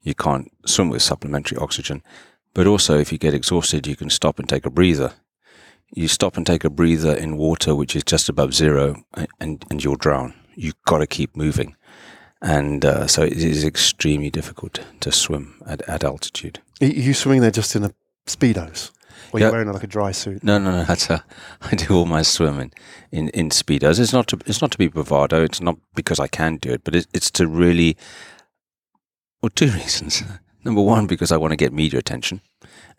You 0.00 0.14
can't 0.14 0.50
swim 0.64 0.88
with 0.88 1.02
supplementary 1.02 1.58
oxygen, 1.58 2.02
but 2.54 2.66
also 2.66 2.98
if 2.98 3.12
you 3.12 3.18
get 3.18 3.34
exhausted, 3.34 3.86
you 3.86 3.94
can 3.94 4.08
stop 4.08 4.38
and 4.38 4.48
take 4.48 4.64
a 4.64 4.70
breather. 4.70 5.12
You 5.94 6.08
stop 6.08 6.36
and 6.36 6.46
take 6.46 6.64
a 6.64 6.70
breather 6.70 7.14
in 7.14 7.36
water 7.36 7.74
which 7.74 7.96
is 7.96 8.04
just 8.04 8.28
above 8.28 8.52
zero, 8.54 9.04
and 9.40 9.64
and, 9.70 9.82
you'll 9.82 9.96
drown. 9.96 10.34
You've 10.54 10.82
got 10.86 10.98
to 10.98 11.06
keep 11.06 11.36
moving 11.36 11.76
and 12.40 12.84
uh, 12.84 13.06
so 13.06 13.22
it 13.22 13.32
is 13.32 13.64
extremely 13.64 14.30
difficult 14.30 14.80
to 15.00 15.10
swim 15.10 15.60
at, 15.66 15.82
at 15.88 16.04
altitude. 16.04 16.60
Are 16.80 16.86
you 16.86 17.14
swimming 17.14 17.40
there 17.40 17.50
just 17.50 17.74
in 17.74 17.84
a 17.84 17.92
speedos? 18.26 18.92
Or 19.32 19.40
Yeah. 19.40 19.46
you're 19.46 19.52
wearing 19.52 19.72
like 19.72 19.82
a 19.82 19.88
dry 19.88 20.12
suit? 20.12 20.44
No, 20.44 20.58
no, 20.58 20.70
no. 20.70 20.84
That's 20.84 21.10
a, 21.10 21.24
I 21.60 21.74
do 21.74 21.94
all 21.96 22.06
my 22.06 22.22
swimming 22.22 22.72
in 23.10 23.28
in 23.30 23.50
speedos. 23.50 23.98
It's 23.98 24.12
not 24.12 24.28
to 24.28 24.38
it's 24.46 24.60
not 24.62 24.70
to 24.70 24.78
be 24.78 24.88
bravado. 24.88 25.42
It's 25.42 25.60
not 25.60 25.76
because 25.94 26.20
I 26.20 26.28
can 26.28 26.56
do 26.56 26.70
it, 26.70 26.84
but 26.84 26.94
it, 26.94 27.06
it's 27.12 27.30
to 27.32 27.46
really. 27.46 27.96
Well, 29.42 29.50
two 29.50 29.70
reasons. 29.80 30.22
Number 30.64 30.82
one, 30.82 31.06
because 31.06 31.32
I 31.32 31.36
want 31.36 31.52
to 31.52 31.56
get 31.56 31.72
media 31.72 31.98
attention, 31.98 32.40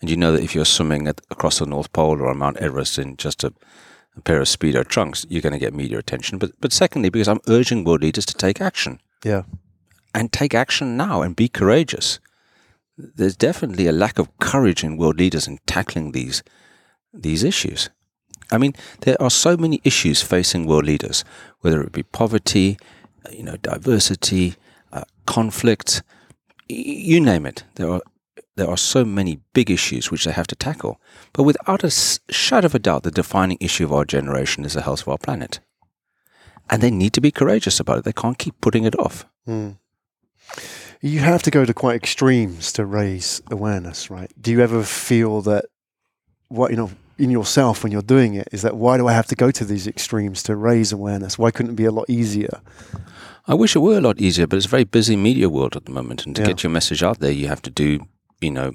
and 0.02 0.10
you 0.10 0.18
know 0.18 0.32
that 0.32 0.44
if 0.44 0.56
you're 0.56 0.66
swimming 0.66 1.08
at, 1.08 1.22
across 1.30 1.60
the 1.60 1.66
North 1.66 1.92
Pole 1.94 2.22
or 2.22 2.30
on 2.30 2.38
Mount 2.38 2.58
Everest 2.58 2.98
in 2.98 3.18
just 3.18 3.44
a, 3.44 3.54
a 4.16 4.22
pair 4.22 4.40
of 4.42 4.48
speedo 4.48 4.84
trunks, 4.88 5.26
you're 5.30 5.42
going 5.42 5.54
to 5.54 5.60
get 5.60 5.74
media 5.74 5.98
attention. 5.98 6.38
But 6.38 6.52
but 6.62 6.72
secondly, 6.74 7.10
because 7.10 7.28
I'm 7.28 7.42
urging 7.48 7.84
world 7.84 8.02
leaders 8.02 8.26
to 8.28 8.34
take 8.34 8.62
action. 8.62 9.00
Yeah. 9.26 9.44
and 10.16 10.32
take 10.32 10.56
action 10.56 10.96
now 10.98 11.22
and 11.22 11.36
be 11.36 11.48
courageous. 11.50 12.20
There's 12.98 13.38
definitely 13.38 13.88
a 13.88 13.92
lack 13.92 14.18
of 14.20 14.28
courage 14.40 14.84
in 14.84 14.98
world 14.98 15.18
leaders 15.20 15.48
in 15.48 15.60
tackling 15.66 16.12
these 16.14 16.42
these 17.14 17.44
issues. 17.48 17.90
I 18.52 18.58
mean, 18.58 18.74
there 19.02 19.16
are 19.22 19.30
so 19.30 19.56
many 19.58 19.80
issues 19.84 20.22
facing 20.22 20.66
world 20.68 20.86
leaders, 20.86 21.24
whether 21.62 21.82
it 21.84 21.92
be 21.92 22.04
poverty, 22.04 22.78
uh, 23.26 23.32
you 23.32 23.44
know, 23.44 23.58
diversity, 23.58 24.56
uh, 24.92 25.04
conflict, 25.26 26.02
y- 26.70 26.76
you 26.78 27.20
name 27.22 27.46
it. 27.46 27.64
There 27.76 27.90
are 27.92 28.02
there 28.60 28.70
are 28.70 28.78
so 28.78 29.04
many 29.06 29.40
big 29.54 29.72
issues 29.72 30.12
which 30.12 30.26
they 30.26 30.32
have 30.32 30.48
to 30.48 30.56
tackle. 30.56 31.00
But 31.34 31.44
without 31.44 31.84
a 31.84 31.90
shadow 31.90 32.66
of 32.68 32.76
a 32.76 32.80
doubt, 32.80 33.04
the 33.04 33.12
defining 33.12 33.58
issue 33.60 33.86
of 33.86 33.94
our 33.94 34.06
generation 34.06 34.66
is 34.66 34.74
the 34.74 34.82
health 34.82 35.02
of 35.02 35.08
our 35.10 35.18
planet. 35.18 35.60
And 36.70 36.84
they 36.84 36.92
need 36.92 37.14
to 37.14 37.22
be 37.22 37.32
courageous 37.32 37.80
about 37.80 38.00
it. 38.00 38.04
They 38.04 38.14
can't 38.14 38.38
keep 38.38 38.60
putting 38.62 38.84
it 38.84 38.98
off. 39.00 39.26
Mm. 39.48 39.78
You 41.02 41.20
have 41.20 41.42
to 41.44 41.52
go 41.52 41.66
to 41.66 41.74
quite 41.74 41.96
extremes 41.96 42.72
to 42.74 42.86
raise 42.86 43.42
awareness, 43.50 44.10
right? 44.12 44.32
Do 44.40 44.52
you 44.52 44.62
ever 44.62 44.84
feel 44.84 45.42
that 45.44 45.66
what 46.50 46.72
you 46.72 46.78
know 46.78 46.92
in 47.18 47.30
yourself 47.32 47.84
when 47.84 47.92
you're 47.92 48.02
doing 48.02 48.34
it 48.36 48.48
is 48.52 48.62
that 48.62 48.76
why 48.76 48.98
do 48.98 49.08
I 49.08 49.14
have 49.14 49.28
to 49.28 49.36
go 49.36 49.52
to 49.52 49.66
these 49.66 49.88
extremes 49.88 50.44
to 50.44 50.56
raise 50.56 50.92
awareness? 50.92 51.38
Why 51.38 51.52
couldn't 51.52 51.72
it 51.74 51.76
be 51.76 51.86
a 51.86 51.92
lot 51.92 52.10
easier? 52.10 52.62
I 53.48 53.54
wish 53.56 53.76
it 53.76 53.80
were 53.80 53.98
a 53.98 54.02
lot 54.02 54.20
easier, 54.20 54.46
but 54.46 54.58
it's 54.58 54.66
a 54.68 54.70
very 54.70 54.84
busy 54.84 55.16
media 55.16 55.50
world 55.50 55.76
at 55.76 55.86
the 55.86 55.92
moment. 55.92 56.26
And 56.26 56.36
to 56.36 56.42
Yeah. 56.42 56.50
get 56.50 56.64
your 56.64 56.70
message 56.72 57.02
out 57.02 57.20
there, 57.20 57.32
you 57.32 57.48
have 57.48 57.62
to 57.64 57.70
do, 57.72 58.06
you 58.42 58.52
know, 58.52 58.74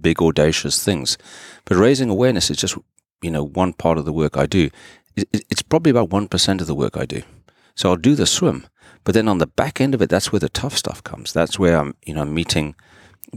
big 0.00 0.20
audacious 0.22 0.82
things. 0.84 1.16
But 1.64 1.76
raising 1.76 2.10
awareness 2.10 2.50
is 2.50 2.56
just, 2.56 2.76
you 3.22 3.30
know, 3.30 3.44
one 3.44 3.72
part 3.72 3.98
of 3.98 4.04
the 4.04 4.12
work 4.12 4.36
I 4.36 4.46
do. 4.46 4.70
It- 5.16 5.28
it- 5.32 5.44
It's 5.50 5.62
probably 5.62 5.90
about 5.90 6.10
1% 6.10 6.60
of 6.60 6.66
the 6.66 6.74
work 6.74 6.96
I 6.96 7.06
do. 7.06 7.22
So 7.74 7.90
I'll 7.90 7.96
do 7.96 8.14
the 8.14 8.26
swim. 8.26 8.66
But 9.04 9.14
then 9.14 9.28
on 9.28 9.38
the 9.38 9.46
back 9.46 9.80
end 9.80 9.94
of 9.94 10.02
it, 10.02 10.10
that's 10.10 10.32
where 10.32 10.40
the 10.40 10.48
tough 10.48 10.76
stuff 10.76 11.02
comes. 11.02 11.32
That's 11.32 11.58
where 11.58 11.78
I'm, 11.78 11.94
you 12.04 12.14
know, 12.14 12.24
meeting 12.24 12.74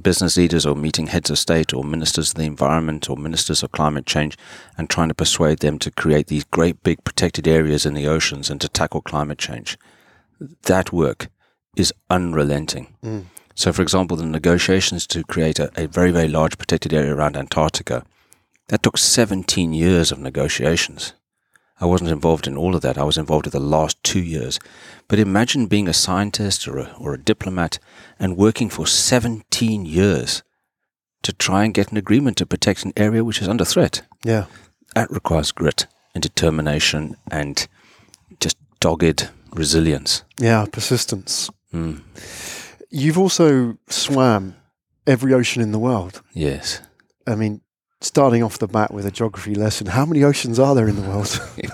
business 0.02 0.38
leaders 0.38 0.66
or 0.66 0.76
meeting 0.76 1.08
heads 1.08 1.30
of 1.30 1.40
state 1.40 1.74
or 1.74 1.84
ministers 1.84 2.30
of 2.30 2.36
the 2.36 2.44
environment 2.44 3.10
or 3.10 3.18
ministers 3.18 3.64
of 3.64 3.72
climate 3.72 4.06
change 4.06 4.38
and 4.78 4.90
trying 4.90 5.08
to 5.10 5.16
persuade 5.16 5.60
them 5.60 5.80
to 5.80 5.92
create 5.92 6.28
these 6.28 6.44
great 6.52 6.84
big 6.84 7.04
protected 7.04 7.48
areas 7.48 7.86
in 7.86 7.94
the 7.96 8.08
oceans 8.08 8.50
and 8.50 8.62
to 8.62 8.68
tackle 8.70 9.02
climate 9.02 9.38
change 9.40 9.78
that 10.64 10.94
work 10.94 11.30
is 11.76 11.94
unrelenting. 12.10 12.88
Mm. 13.04 13.26
So, 13.60 13.74
for 13.74 13.82
example, 13.82 14.16
the 14.16 14.26
negotiations 14.26 15.06
to 15.08 15.22
create 15.22 15.60
a, 15.60 15.70
a 15.76 15.86
very, 15.86 16.12
very 16.12 16.30
large 16.30 16.58
protected 16.58 16.94
area 16.94 17.14
around 17.14 17.36
Antarctica, 17.36 18.06
that 18.70 18.82
took 18.82 18.98
17 18.98 19.74
years 19.74 20.14
of 20.14 20.18
negotiations. 20.18 21.12
I 21.82 21.86
wasn't 21.86 22.10
involved 22.10 22.48
in 22.48 22.56
all 22.56 22.74
of 22.74 22.82
that. 22.84 22.98
I 22.98 23.04
was 23.04 23.18
involved 23.18 23.48
in 23.48 23.52
the 23.52 23.60
last 23.60 24.02
two 24.02 24.22
years. 24.22 24.62
But 25.10 25.20
imagine 25.20 25.68
being 25.68 25.90
a 25.90 25.94
scientist 25.94 26.70
or 26.70 26.78
a, 26.78 26.96
or 26.98 27.14
a 27.14 27.22
diplomat 27.22 27.80
and 28.18 28.38
working 28.38 28.70
for 28.70 28.88
17 28.88 29.86
years 29.86 30.42
to 31.24 31.34
try 31.34 31.66
and 31.66 31.74
get 31.74 31.92
an 31.92 31.98
agreement 31.98 32.38
to 32.38 32.46
protect 32.46 32.86
an 32.86 32.94
area 32.96 33.26
which 33.26 33.42
is 33.42 33.50
under 33.50 33.66
threat. 33.66 34.04
Yeah. 34.24 34.46
That 34.96 35.12
requires 35.12 35.52
grit 35.52 35.86
and 36.16 36.22
determination 36.24 37.18
and 37.30 37.68
just 38.40 38.56
dogged 38.80 39.28
resilience. 39.52 40.24
Yeah, 40.40 40.66
persistence. 40.72 41.50
Mm. 41.74 42.04
You've 42.90 43.18
also 43.18 43.78
swam 43.88 44.56
every 45.06 45.34
ocean 45.34 45.62
in 45.62 45.72
the 45.72 45.80
world. 45.80 46.22
Yes. 46.34 46.82
I 47.28 47.36
mean, 47.36 47.62
starting 48.02 48.42
off 48.44 48.58
the 48.58 48.68
bat 48.68 48.94
with 48.94 49.06
a 49.06 49.12
geography 49.12 49.54
lesson, 49.56 49.88
how 49.88 50.06
many 50.06 50.24
oceans 50.24 50.58
are 50.60 50.74
there 50.74 50.88
in 50.88 50.96
the 50.96 51.08
world? 51.08 51.40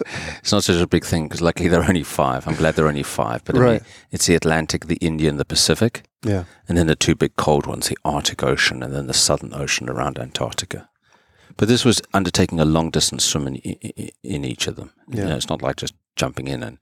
It's 0.45 0.51
not 0.51 0.63
such 0.63 0.79
a 0.79 0.85
big 0.85 1.03
thing 1.03 1.23
because 1.27 1.41
luckily 1.41 1.69
there 1.69 1.81
are 1.81 1.87
only 1.89 2.03
five. 2.03 2.47
I'm 2.47 2.53
glad 2.55 2.75
there 2.75 2.85
are 2.85 2.89
only 2.89 3.01
five. 3.01 3.43
But 3.45 3.57
I 3.57 3.59
mean, 3.59 3.81
it's 4.11 4.27
the 4.27 4.35
Atlantic, 4.35 4.85
the 4.85 4.97
Indian, 4.97 5.37
the 5.37 5.45
Pacific, 5.45 6.03
yeah. 6.23 6.43
and 6.69 6.77
then 6.77 6.85
the 6.85 6.95
two 6.95 7.15
big 7.15 7.35
cold 7.35 7.65
ones, 7.65 7.87
the 7.89 7.97
Arctic 8.05 8.43
Ocean 8.43 8.83
and 8.83 8.93
then 8.93 9.07
the 9.07 9.13
Southern 9.13 9.55
Ocean 9.55 9.89
around 9.89 10.19
Antarctica. 10.19 10.87
But 11.57 11.67
this 11.67 11.83
was 11.83 11.99
undertaking 12.13 12.59
a 12.59 12.65
long 12.65 12.91
distance 12.91 13.23
swim 13.25 13.47
in, 13.47 13.55
in, 13.55 14.09
in 14.23 14.45
each 14.45 14.67
of 14.67 14.75
them. 14.75 14.91
You 15.09 15.19
Yeah. 15.23 15.29
know, 15.29 15.35
it's 15.37 15.49
not 15.49 15.63
like 15.63 15.77
just 15.77 15.95
jumping 16.15 16.47
in 16.47 16.61
and 16.61 16.77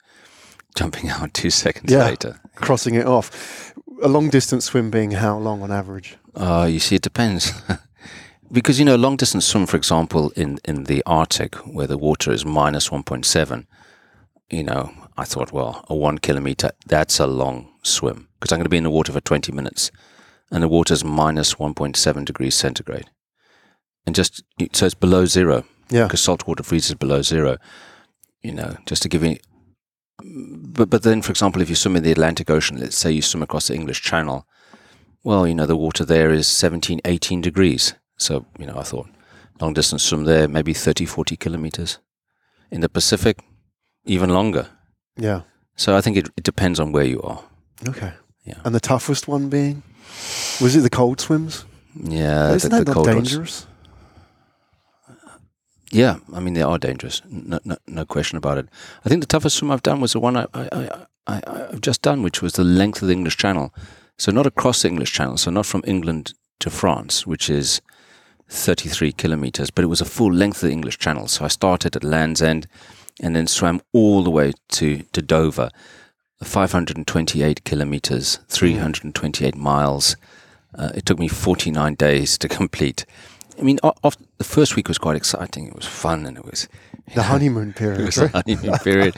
jumping 0.76 1.10
out 1.16 1.34
two 1.34 1.50
seconds 1.50 1.90
Yeah. 1.90 2.04
later. 2.10 2.42
Crossing 2.56 2.96
it 2.96 3.06
off. 3.06 3.74
A 4.04 4.08
long 4.08 4.30
distance 4.30 4.66
swim 4.66 4.92
being 4.92 5.12
how 5.12 5.38
long 5.38 5.62
on 5.64 5.72
average? 5.72 6.18
Uh, 6.36 6.68
you 6.70 6.80
see, 6.80 6.96
it 6.96 7.02
depends. 7.02 7.54
because, 8.52 8.78
you 8.78 8.86
know, 8.86 8.96
a 8.96 9.06
long 9.06 9.16
distance 9.16 9.46
swim, 9.46 9.66
for 9.66 9.78
example, 9.78 10.32
in, 10.36 10.60
in 10.66 10.84
the 10.84 11.02
Arctic, 11.06 11.56
where 11.66 11.88
the 11.88 11.98
water 11.98 12.32
is 12.32 12.46
minus 12.46 12.90
1.7, 12.90 13.66
you 14.50 14.64
know, 14.64 14.92
I 15.18 15.24
thought, 15.24 15.54
well, 15.54 15.86
a 15.90 15.96
one 15.96 16.18
kilometer, 16.18 16.72
that's 16.86 17.20
a 17.20 17.28
long 17.28 17.70
swim. 17.84 18.28
Because 18.40 18.52
I'm 18.52 18.58
going 18.60 18.66
to 18.66 18.70
be 18.70 18.78
in 18.78 18.84
the 18.84 18.90
water 18.90 19.14
for 19.14 19.22
20 19.22 19.52
minutes, 19.54 19.90
and 20.52 20.62
the 20.62 20.68
water's 20.68 21.04
minus 21.06 21.54
1.7 21.56 22.26
degrees 22.26 22.56
centigrade. 22.56 23.10
And 24.06 24.14
just, 24.14 24.44
so 24.74 24.86
it's 24.86 24.96
below 24.96 25.26
zero, 25.26 25.64
Yeah. 25.90 26.04
because 26.04 26.20
salt 26.22 26.46
water 26.46 26.64
freezes 26.64 26.96
below 26.96 27.22
zero. 27.22 27.58
You 28.42 28.52
know, 28.52 28.76
just 28.86 29.02
to 29.04 29.10
give 29.10 29.24
you. 29.24 29.38
But, 30.20 30.90
but 30.90 31.04
then, 31.04 31.22
for 31.22 31.32
example, 31.32 31.62
if 31.62 31.70
you 31.70 31.76
swim 31.76 31.96
in 31.96 32.04
the 32.04 32.12
Atlantic 32.12 32.50
Ocean, 32.50 32.80
let's 32.80 32.98
say 32.98 33.12
you 33.12 33.22
swim 33.22 33.44
across 33.44 33.68
the 33.68 33.76
English 33.76 34.02
Channel, 34.02 34.48
well, 35.24 35.48
you 35.48 35.56
know, 35.56 35.66
the 35.66 35.78
water 35.78 36.06
there 36.06 36.32
is 36.32 36.48
17, 36.48 37.02
18 37.06 37.42
degrees. 37.42 37.96
So, 38.18 38.46
you 38.60 38.66
know, 38.66 38.78
I 38.78 38.84
thought 38.84 39.10
long 39.60 39.74
distance 39.74 40.04
swim 40.04 40.26
there, 40.26 40.48
maybe 40.48 40.74
30, 40.74 41.06
40 41.06 41.36
kilometers. 41.38 42.00
In 42.72 42.82
the 42.82 42.90
Pacific, 42.90 43.40
even 44.06 44.30
longer. 44.30 44.68
Yeah. 45.18 45.42
So 45.76 45.96
I 45.96 46.02
think 46.02 46.18
it, 46.18 46.30
it 46.38 46.44
depends 46.44 46.80
on 46.80 46.92
where 46.92 47.06
you 47.06 47.22
are. 47.22 47.42
Okay. 47.88 48.14
Yeah. 48.46 48.60
And 48.66 48.76
the 48.76 48.80
toughest 48.80 49.28
one 49.28 49.50
being? 49.50 49.84
Was 50.62 50.76
it 50.76 50.82
the 50.82 50.90
cold 50.90 51.22
swims? 51.22 51.66
Yeah. 51.96 52.52
Isn't 52.54 52.72
the, 52.72 52.78
that 52.80 52.86
the 52.86 52.94
not 52.94 53.06
cold 53.06 53.16
ones. 53.16 53.68
Yeah, 55.94 56.18
I 56.34 56.40
mean 56.40 56.56
they 56.56 56.64
are 56.64 56.80
dangerous, 56.80 57.22
no, 57.30 57.60
no, 57.64 57.78
no 57.88 58.06
question 58.06 58.38
about 58.38 58.58
it. 58.58 58.68
I 59.06 59.10
think 59.10 59.22
the 59.22 59.28
toughest 59.28 59.58
swim 59.58 59.70
I've 59.70 59.84
done 59.84 60.02
was 60.02 60.14
the 60.14 60.20
one 60.20 60.36
I, 60.36 60.48
I, 60.54 61.06
I, 61.28 61.42
I've 61.46 61.82
just 61.82 62.02
done, 62.02 62.24
which 62.24 62.42
was 62.42 62.54
the 62.54 62.64
length 62.64 63.02
of 63.02 63.08
the 63.08 63.14
English 63.14 63.38
Channel. 63.38 63.74
So 64.18 64.32
not 64.32 64.48
across 64.48 64.82
the 64.82 64.88
English 64.88 65.14
Channel, 65.14 65.38
so 65.38 65.52
not 65.52 65.68
from 65.68 65.84
England 65.86 66.34
to 66.60 66.70
France, 66.70 67.28
which 67.28 67.50
is 67.50 67.82
33 68.50 69.12
kilometers, 69.12 69.70
but 69.70 69.84
it 69.84 69.88
was 69.88 70.02
a 70.02 70.06
full 70.06 70.32
length 70.34 70.64
of 70.64 70.70
the 70.70 70.74
English 70.74 70.98
Channel. 70.98 71.28
So 71.28 71.46
I 71.46 71.48
started 71.48 71.96
at 71.96 72.04
Land's 72.04 72.42
End 72.42 72.68
and 73.22 73.36
then 73.36 73.48
swam 73.48 73.82
all 73.92 74.24
the 74.24 74.32
way 74.32 74.54
to, 74.70 75.04
to 75.14 75.22
Dover, 75.22 75.70
528 76.44 77.64
kilometers, 77.64 78.40
328 78.50 79.56
miles. 79.56 80.16
Uh, 80.76 80.92
it 80.96 81.06
took 81.06 81.20
me 81.20 81.28
49 81.28 81.94
days 81.96 82.38
to 82.40 82.48
complete. 82.60 83.06
I 83.60 83.62
mean, 83.62 83.80
the 83.84 84.44
first 84.44 84.76
week 84.76 84.88
was 84.88 84.98
quite 84.98 85.16
exciting. 85.16 85.68
It 85.68 85.76
was 85.76 85.86
fun 85.86 86.26
and 86.26 86.38
it 86.38 86.46
was 86.46 86.68
The 87.14 87.24
honeymoon 87.24 87.70
it 87.70 87.76
period. 87.76 88.06
was 88.06 88.18
a 88.18 88.24
right? 88.28 88.32
honeymoon 88.46 88.78
period, 88.80 89.16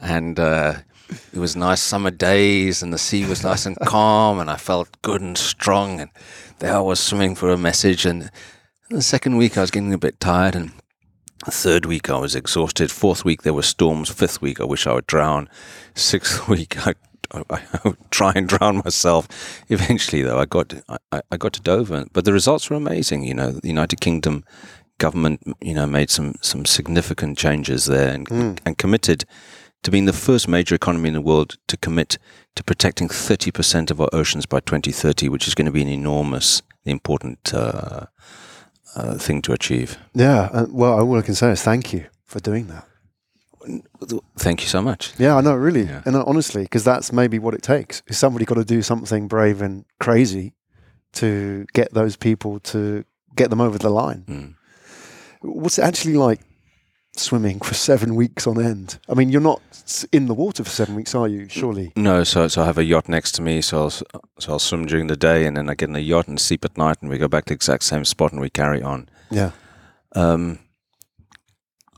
and 0.00 0.38
uh, 0.38 0.74
it 1.32 1.38
was 1.38 1.56
nice 1.56 1.80
summer 1.80 2.10
days, 2.10 2.82
and 2.82 2.92
the 2.92 2.98
sea 2.98 3.24
was 3.26 3.42
nice 3.42 3.66
and 3.66 3.76
calm, 3.86 4.38
and 4.40 4.50
I 4.50 4.56
felt 4.56 4.88
good 5.02 5.20
and 5.20 5.36
strong. 5.36 6.00
And 6.00 6.10
there 6.60 6.74
I 6.76 6.80
was 6.80 7.00
swimming 7.00 7.34
for 7.34 7.50
a 7.50 7.58
message. 7.58 8.06
And 8.06 8.30
the 8.90 9.02
second 9.02 9.36
week, 9.36 9.56
I 9.58 9.62
was 9.62 9.70
getting 9.70 9.92
a 9.92 9.98
bit 9.98 10.20
tired, 10.20 10.54
and 10.54 10.68
the 10.70 10.81
third 11.50 11.86
week, 11.86 12.08
I 12.10 12.18
was 12.18 12.34
exhausted. 12.34 12.90
Fourth 12.90 13.24
week, 13.24 13.42
there 13.42 13.54
were 13.54 13.62
storms. 13.62 14.10
Fifth 14.10 14.40
week, 14.40 14.60
I 14.60 14.64
wish 14.64 14.86
I 14.86 14.92
would 14.94 15.06
drown. 15.06 15.48
Sixth 15.94 16.48
week, 16.54 16.86
I 16.86 16.94
I, 17.34 17.42
I 17.50 17.80
would 17.84 17.96
try 18.10 18.32
and 18.34 18.46
drown 18.46 18.76
myself. 18.84 19.26
Eventually, 19.68 20.22
though, 20.22 20.38
I 20.38 20.44
got 20.44 20.74
I, 21.10 21.22
I 21.30 21.36
got 21.36 21.52
to 21.54 21.60
Dover, 21.62 22.04
but 22.12 22.24
the 22.24 22.32
results 22.32 22.68
were 22.70 22.76
amazing. 22.76 23.24
You 23.24 23.34
know, 23.34 23.50
the 23.52 23.68
United 23.68 24.00
Kingdom 24.00 24.44
government, 24.98 25.40
you 25.60 25.74
know, 25.74 25.86
made 25.86 26.10
some 26.10 26.34
some 26.42 26.64
significant 26.66 27.38
changes 27.38 27.86
there 27.86 28.12
and 28.14 28.28
Mm. 28.28 28.58
and 28.66 28.78
committed 28.78 29.24
to 29.82 29.90
being 29.90 30.04
the 30.06 30.12
first 30.12 30.46
major 30.46 30.74
economy 30.76 31.08
in 31.08 31.14
the 31.14 31.20
world 31.20 31.56
to 31.66 31.76
commit 31.76 32.16
to 32.54 32.62
protecting 32.62 33.08
30% 33.08 33.90
of 33.90 34.00
our 34.00 34.08
oceans 34.12 34.46
by 34.46 34.60
2030, 34.60 35.28
which 35.28 35.48
is 35.48 35.54
going 35.56 35.66
to 35.66 35.72
be 35.72 35.82
an 35.82 35.88
enormous, 35.88 36.62
important 36.84 37.52
uh, 37.52 38.06
uh, 38.94 39.14
thing 39.18 39.42
to 39.42 39.52
achieve. 39.52 39.98
Yeah. 40.14 40.48
Uh, 40.52 40.66
well, 40.70 41.00
all 41.00 41.18
I 41.18 41.22
can 41.22 41.34
say 41.34 41.50
is 41.50 41.62
thank 41.62 41.92
you 41.92 42.06
for 42.24 42.40
doing 42.40 42.68
that. 42.68 42.86
Thank 44.36 44.62
you 44.62 44.68
so 44.68 44.82
much. 44.82 45.12
Yeah, 45.18 45.36
I 45.36 45.40
know, 45.40 45.54
really. 45.54 45.84
Yeah. 45.84 46.02
And 46.04 46.16
uh, 46.16 46.24
honestly, 46.26 46.62
because 46.62 46.84
that's 46.84 47.12
maybe 47.12 47.38
what 47.38 47.54
it 47.54 47.62
takes. 47.62 48.02
Is 48.08 48.18
somebody 48.18 48.44
got 48.44 48.56
to 48.56 48.64
do 48.64 48.82
something 48.82 49.28
brave 49.28 49.62
and 49.62 49.84
crazy 50.00 50.54
to 51.14 51.66
get 51.72 51.92
those 51.94 52.16
people 52.16 52.58
to 52.60 53.04
get 53.36 53.50
them 53.50 53.60
over 53.60 53.78
the 53.78 53.90
line. 53.90 54.24
Mm. 54.28 54.54
What's 55.42 55.78
it 55.78 55.82
actually 55.82 56.14
like 56.14 56.40
swimming 57.14 57.60
for 57.60 57.74
seven 57.74 58.14
weeks 58.14 58.46
on 58.46 58.62
end? 58.62 58.98
I 59.08 59.14
mean, 59.14 59.28
you're 59.30 59.40
not 59.40 59.60
in 60.12 60.26
the 60.26 60.34
water 60.34 60.64
for 60.64 60.70
seven 60.70 60.94
weeks, 60.94 61.14
are 61.14 61.28
you? 61.28 61.48
Surely. 61.48 61.92
No, 61.96 62.24
so 62.24 62.48
so 62.48 62.62
I 62.62 62.66
have 62.66 62.78
a 62.78 62.84
yacht 62.84 63.08
next 63.08 63.32
to 63.32 63.42
me, 63.42 63.60
so 63.62 63.82
I'll, 63.82 63.90
so 63.90 64.06
I'll 64.48 64.58
swim 64.58 64.86
during 64.86 65.06
the 65.08 65.16
day, 65.16 65.46
and 65.46 65.56
then 65.56 65.68
I 65.68 65.74
get 65.74 65.88
in 65.88 65.96
a 65.96 66.00
yacht 66.00 66.28
and 66.28 66.40
sleep 66.40 66.64
at 66.64 66.76
night, 66.78 66.96
and 67.00 67.10
we 67.10 67.18
go 67.18 67.28
back 67.28 67.44
to 67.46 67.48
the 67.50 67.54
exact 67.54 67.84
same 67.84 68.04
spot, 68.04 68.32
and 68.32 68.40
we 68.40 68.50
carry 68.50 68.82
on. 68.82 69.08
Yeah. 69.30 69.50
Um, 70.14 70.58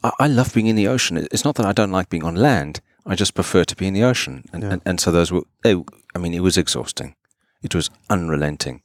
I, 0.03 0.11
I 0.21 0.27
love 0.27 0.53
being 0.55 0.67
in 0.67 0.77
the 0.77 0.89
ocean. 0.89 1.17
It's 1.17 1.45
not 1.45 1.55
that 1.57 1.67
I 1.67 1.73
don't 1.73 1.93
like 1.93 2.09
being 2.09 2.25
on 2.25 2.37
land. 2.37 2.81
I 3.07 3.15
just 3.15 3.35
prefer 3.35 3.65
to 3.65 3.77
be 3.77 3.87
in 3.87 3.95
the 3.95 4.03
ocean, 4.05 4.45
and 4.53 4.63
Yeah. 4.63 4.73
and, 4.73 4.83
and 4.85 5.01
so 5.01 5.11
those 5.11 5.31
were. 5.33 5.43
They, 5.63 5.75
I 6.15 6.19
mean, 6.19 6.35
it 6.35 6.41
was 6.41 6.57
exhausting. 6.57 7.15
It 7.63 7.75
was 7.75 7.91
unrelenting, 8.11 8.83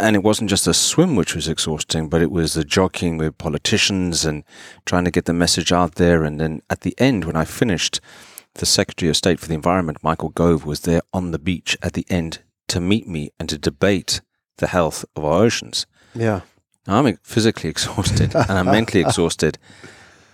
and 0.00 0.16
it 0.16 0.22
wasn't 0.22 0.50
just 0.50 0.64
the 0.64 0.74
swim 0.74 1.16
which 1.16 1.34
was 1.34 1.48
exhausting, 1.48 2.08
but 2.08 2.22
it 2.22 2.30
was 2.30 2.54
the 2.54 2.64
jockeying 2.64 3.16
with 3.16 3.38
politicians 3.38 4.24
and 4.24 4.44
trying 4.86 5.04
to 5.04 5.10
get 5.10 5.26
the 5.26 5.32
message 5.32 5.72
out 5.72 5.94
there. 5.94 6.24
And 6.24 6.40
then 6.40 6.62
at 6.68 6.80
the 6.80 6.94
end, 6.98 7.24
when 7.24 7.36
I 7.36 7.44
finished, 7.44 8.00
the 8.54 8.66
Secretary 8.66 9.10
of 9.10 9.16
State 9.16 9.40
for 9.40 9.48
the 9.48 9.54
Environment, 9.54 9.98
Michael 10.02 10.28
Gove, 10.30 10.64
was 10.64 10.80
there 10.80 11.02
on 11.12 11.30
the 11.30 11.38
beach 11.38 11.76
at 11.82 11.92
the 11.92 12.06
end 12.08 12.40
to 12.68 12.80
meet 12.80 13.06
me 13.06 13.30
and 13.38 13.48
to 13.48 13.58
debate 13.58 14.20
the 14.58 14.68
health 14.68 15.04
of 15.16 15.24
our 15.24 15.42
oceans. 15.42 15.86
Yeah. 16.14 16.42
I'm 16.86 17.16
physically 17.22 17.70
exhausted 17.74 18.34
and 18.34 18.50
I'm 18.50 18.66
mentally 18.66 19.00
exhausted, 19.00 19.58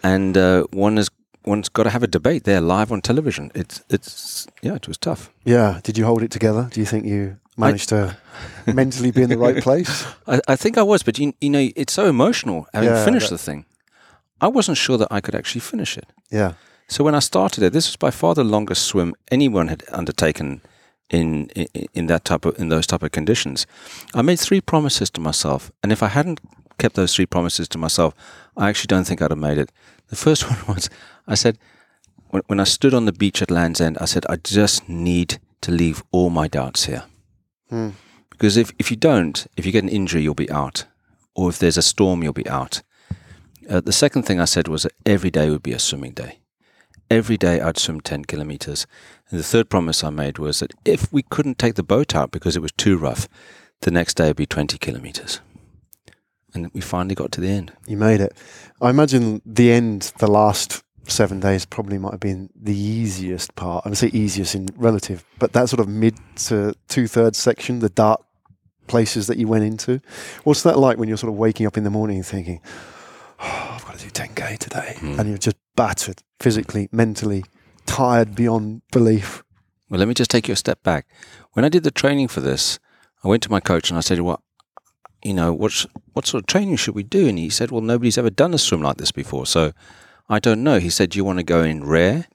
and 0.02 0.36
uh, 0.36 0.64
one 0.72 0.96
has 0.96 1.10
one's 1.44 1.68
got 1.68 1.84
to 1.84 1.90
have 1.90 2.02
a 2.02 2.06
debate 2.06 2.44
there 2.44 2.60
live 2.60 2.92
on 2.92 3.00
television. 3.00 3.50
It's 3.54 3.82
it's 3.88 4.46
yeah, 4.62 4.74
it 4.74 4.88
was 4.88 4.98
tough. 4.98 5.30
Yeah. 5.44 5.80
Did 5.82 5.96
you 5.96 6.04
hold 6.04 6.22
it 6.22 6.30
together? 6.30 6.68
Do 6.72 6.80
you 6.80 6.86
think 6.86 7.06
you 7.06 7.38
managed 7.56 7.88
to 7.90 8.16
mentally 8.66 9.10
be 9.10 9.22
in 9.22 9.28
the 9.30 9.38
right 9.38 9.62
place? 9.62 10.06
I, 10.26 10.40
I 10.48 10.56
think 10.56 10.76
I 10.78 10.82
was, 10.82 11.02
but 11.02 11.18
you 11.18 11.32
you 11.40 11.50
know, 11.50 11.68
it's 11.76 11.92
so 11.92 12.06
emotional 12.06 12.66
having 12.72 12.88
Yeah, 12.90 13.04
finished 13.04 13.28
that- 13.30 13.36
the 13.38 13.44
thing. 13.52 13.64
I 14.42 14.48
wasn't 14.48 14.78
sure 14.78 14.98
that 14.98 15.08
I 15.10 15.20
could 15.20 15.34
actually 15.34 15.60
finish 15.60 15.98
it. 15.98 16.06
Yeah. 16.30 16.52
So 16.88 17.04
when 17.04 17.14
I 17.14 17.20
started 17.20 17.62
it, 17.64 17.72
this 17.72 17.88
was 17.88 17.96
by 17.96 18.10
far 18.10 18.34
the 18.34 18.42
longest 18.44 18.82
swim 18.86 19.14
anyone 19.30 19.68
had 19.68 19.82
undertaken 19.92 20.60
in, 21.10 21.50
in 21.54 21.66
in 21.94 22.06
that 22.06 22.24
type 22.24 22.44
of 22.48 22.58
in 22.58 22.68
those 22.70 22.86
type 22.86 23.02
of 23.06 23.10
conditions. 23.12 23.66
I 24.14 24.22
made 24.22 24.38
three 24.40 24.60
promises 24.60 25.10
to 25.10 25.20
myself, 25.20 25.70
and 25.82 25.92
if 25.92 26.02
I 26.02 26.08
hadn't 26.08 26.40
kept 26.78 26.94
those 26.94 27.14
three 27.14 27.26
promises 27.26 27.68
to 27.68 27.78
myself, 27.78 28.14
I 28.56 28.68
actually 28.68 28.86
don't 28.96 29.06
think 29.06 29.20
I'd 29.20 29.30
have 29.30 29.38
made 29.50 29.58
it. 29.60 29.70
The 30.08 30.16
first 30.16 30.42
one 30.50 30.74
was 30.74 30.88
I 31.28 31.34
said 31.36 31.58
when, 32.30 32.42
when 32.48 32.60
I 32.60 32.64
stood 32.64 32.94
on 32.94 33.04
the 33.04 33.12
beach 33.12 33.42
at 33.42 33.50
Land's 33.50 33.80
End, 33.80 33.96
I 34.00 34.06
said 34.06 34.24
I 34.30 34.36
just 34.36 34.88
need 34.88 35.38
to 35.60 35.70
leave 35.72 36.02
all 36.12 36.30
my 36.30 36.48
doubts 36.48 36.86
here. 36.86 37.02
Hmm. 37.70 37.90
Because 38.30 38.56
if, 38.56 38.72
if 38.78 38.90
you 38.90 38.96
don't, 38.96 39.46
if 39.56 39.64
you 39.64 39.72
get 39.72 39.84
an 39.84 39.88
injury, 39.88 40.22
you'll 40.22 40.34
be 40.34 40.50
out. 40.50 40.86
Or 41.34 41.48
if 41.48 41.58
there's 41.58 41.76
a 41.76 41.82
storm, 41.82 42.22
you'll 42.22 42.32
be 42.32 42.48
out. 42.48 42.82
Uh, 43.68 43.80
the 43.80 43.92
second 43.92 44.24
thing 44.24 44.40
I 44.40 44.46
said 44.46 44.66
was 44.66 44.82
that 44.82 44.92
every 45.06 45.30
day 45.30 45.48
would 45.50 45.62
be 45.62 45.72
a 45.72 45.78
swimming 45.78 46.12
day. 46.12 46.40
Every 47.10 47.36
day 47.36 47.60
I'd 47.60 47.78
swim 47.78 48.00
10 48.00 48.24
kilometers. 48.24 48.86
And 49.30 49.38
the 49.38 49.44
third 49.44 49.68
promise 49.68 50.02
I 50.02 50.10
made 50.10 50.38
was 50.38 50.60
that 50.60 50.72
if 50.84 51.12
we 51.12 51.22
couldn't 51.22 51.58
take 51.58 51.74
the 51.74 51.82
boat 51.82 52.14
out 52.14 52.30
because 52.30 52.56
it 52.56 52.62
was 52.62 52.72
too 52.72 52.96
rough, 52.96 53.28
the 53.80 53.90
next 53.90 54.14
day 54.14 54.28
would 54.28 54.36
be 54.36 54.46
20 54.46 54.78
kilometers. 54.78 55.40
And 56.52 56.70
we 56.72 56.80
finally 56.80 57.14
got 57.14 57.30
to 57.32 57.40
the 57.40 57.48
end. 57.48 57.72
You 57.86 57.96
made 57.96 58.20
it. 58.20 58.36
I 58.80 58.90
imagine 58.90 59.40
the 59.46 59.70
end, 59.70 60.12
the 60.18 60.26
last 60.26 60.82
seven 61.10 61.40
days, 61.40 61.64
probably 61.64 61.98
might 61.98 62.12
have 62.12 62.20
been 62.20 62.50
the 62.54 62.76
easiest 62.76 63.54
part. 63.54 63.84
I 63.84 63.90
would 63.90 63.98
say 63.98 64.08
easiest 64.08 64.54
in 64.54 64.68
relative, 64.76 65.24
but 65.38 65.52
that 65.52 65.68
sort 65.68 65.80
of 65.80 65.88
mid 65.88 66.16
to 66.46 66.74
two 66.88 67.06
thirds 67.06 67.38
section, 67.38 67.80
the 67.80 67.88
dark 67.88 68.22
places 68.86 69.26
that 69.28 69.38
you 69.38 69.46
went 69.46 69.64
into. 69.64 70.00
What's 70.44 70.62
that 70.64 70.78
like 70.78 70.98
when 70.98 71.08
you're 71.08 71.16
sort 71.16 71.32
of 71.32 71.38
waking 71.38 71.66
up 71.66 71.76
in 71.76 71.84
the 71.84 71.90
morning 71.90 72.16
and 72.16 72.26
thinking, 72.26 72.60
oh, 73.40 73.70
I've 73.72 73.84
got 73.84 73.98
to 73.98 74.04
do 74.04 74.10
10K 74.10 74.58
today? 74.58 74.96
Hmm. 74.98 75.18
And 75.18 75.28
you're 75.28 75.38
just 75.38 75.56
battered 75.76 76.22
physically, 76.40 76.88
mentally, 76.92 77.44
tired 77.86 78.34
beyond 78.34 78.82
belief. 78.92 79.42
Well, 79.88 79.98
let 79.98 80.08
me 80.08 80.14
just 80.14 80.30
take 80.30 80.48
you 80.48 80.52
a 80.52 80.56
step 80.56 80.82
back. 80.82 81.06
When 81.52 81.64
I 81.64 81.68
did 81.68 81.84
the 81.84 81.90
training 81.90 82.28
for 82.28 82.40
this, 82.40 82.78
I 83.24 83.28
went 83.28 83.42
to 83.44 83.50
my 83.50 83.60
coach 83.60 83.90
and 83.90 83.98
I 83.98 84.00
said, 84.00 84.20
"What, 84.20 84.40
you 85.22 85.34
know, 85.34 85.52
what's 85.52 85.86
what 86.12 86.26
sort 86.26 86.42
of 86.42 86.46
training 86.46 86.76
should 86.76 86.94
we 86.94 87.02
do?" 87.02 87.26
And 87.26 87.38
he 87.38 87.50
said, 87.50 87.70
"Well, 87.70 87.80
nobody's 87.80 88.16
ever 88.16 88.30
done 88.30 88.54
a 88.54 88.58
swim 88.58 88.82
like 88.82 88.98
this 88.98 89.10
before, 89.12 89.46
so 89.46 89.72
I 90.36 90.38
don't 90.38 90.62
know." 90.62 90.78
He 90.78 90.90
said, 90.90 91.10
"Do 91.10 91.18
you 91.18 91.24
want 91.24 91.38
to 91.40 91.52
go 91.54 91.62
in 91.62 91.84
rare, 91.84 92.26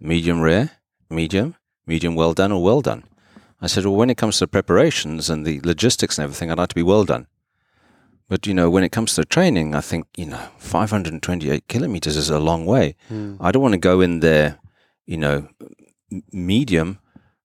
medium 0.00 0.40
rare, 0.40 0.70
medium, 1.10 1.56
medium 1.86 2.14
well 2.14 2.32
done, 2.40 2.52
or 2.52 2.62
well 2.62 2.80
done?" 2.80 3.02
I 3.60 3.66
said, 3.66 3.84
"Well, 3.84 3.96
when 3.96 4.10
it 4.10 4.16
comes 4.16 4.38
to 4.38 4.46
preparations 4.46 5.28
and 5.28 5.44
the 5.44 5.60
logistics 5.64 6.16
and 6.16 6.22
everything, 6.24 6.50
I'd 6.50 6.58
like 6.58 6.68
to 6.70 6.74
be 6.82 6.90
well 6.92 7.04
done." 7.04 7.26
But 8.28 8.46
you 8.46 8.54
know, 8.54 8.70
when 8.70 8.84
it 8.84 8.92
comes 8.92 9.14
to 9.14 9.24
training, 9.24 9.74
I 9.74 9.80
think 9.80 10.06
you 10.16 10.26
know, 10.26 10.40
528 10.58 11.66
kilometers 11.68 12.16
is 12.16 12.30
a 12.30 12.38
long 12.38 12.64
way. 12.64 12.94
I 13.40 13.50
don't 13.50 13.62
want 13.62 13.74
to 13.74 13.88
go 13.90 14.00
in 14.00 14.20
there, 14.20 14.58
you 15.04 15.16
know, 15.16 15.48
m- 16.12 16.22
medium, 16.32 16.98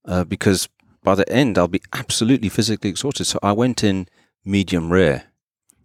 uh, 0.08 0.24
because 0.24 0.70
by 1.04 1.16
the 1.16 1.28
end 1.32 1.58
I'll 1.58 1.68
be 1.68 1.82
absolutely 1.94 2.50
physically 2.50 2.90
exhausted. 2.92 3.26
So 3.26 3.40
I 3.42 3.52
went 3.52 3.84
in 3.84 4.08
medium 4.46 4.92
rare. 4.94 5.24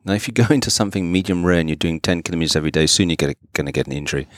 Now, 0.04 0.14
if 0.14 0.26
you 0.26 0.34
go 0.34 0.46
into 0.50 0.70
something 0.70 1.10
medium 1.10 1.44
rare 1.44 1.58
and 1.58 1.68
you're 1.68 1.76
doing 1.76 2.00
10 2.00 2.22
kilometers 2.22 2.56
every 2.56 2.70
day, 2.70 2.86
soon 2.86 3.10
you're 3.10 3.16
going 3.16 3.34
to 3.66 3.72
get 3.72 3.86
an 3.86 3.92
injury. 3.92 4.28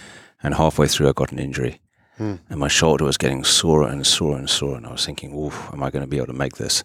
And 0.43 0.55
halfway 0.55 0.89
through, 0.89 1.09
I 1.09 1.13
got 1.13 1.33
an 1.33 1.39
injury. 1.39 1.81
Hmm. 2.17 2.37
And 2.51 2.59
my 2.59 2.69
shoulder 2.69 3.05
was 3.05 3.17
getting 3.17 3.45
sore 3.45 3.85
and 3.85 4.07
sore 4.07 4.37
and 4.37 4.51
sore. 4.51 4.77
And 4.77 4.87
I 4.87 4.93
was 4.93 5.07
thinking, 5.07 5.35
oof, 5.35 5.71
am 5.73 5.83
I 5.83 5.91
going 5.91 6.03
to 6.03 6.09
be 6.09 6.17
able 6.17 6.27
to 6.27 6.33
make 6.33 6.57
this? 6.57 6.85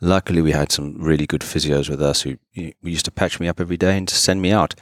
Luckily, 0.00 0.42
we 0.42 0.52
had 0.52 0.70
some 0.70 0.96
really 0.98 1.26
good 1.26 1.40
physios 1.42 1.88
with 1.88 2.02
us 2.02 2.22
who 2.22 2.36
who 2.54 2.72
used 2.82 3.04
to 3.06 3.10
patch 3.10 3.40
me 3.40 3.48
up 3.48 3.60
every 3.60 3.76
day 3.76 3.96
and 3.96 4.06
to 4.08 4.14
send 4.14 4.42
me 4.42 4.52
out. 4.52 4.74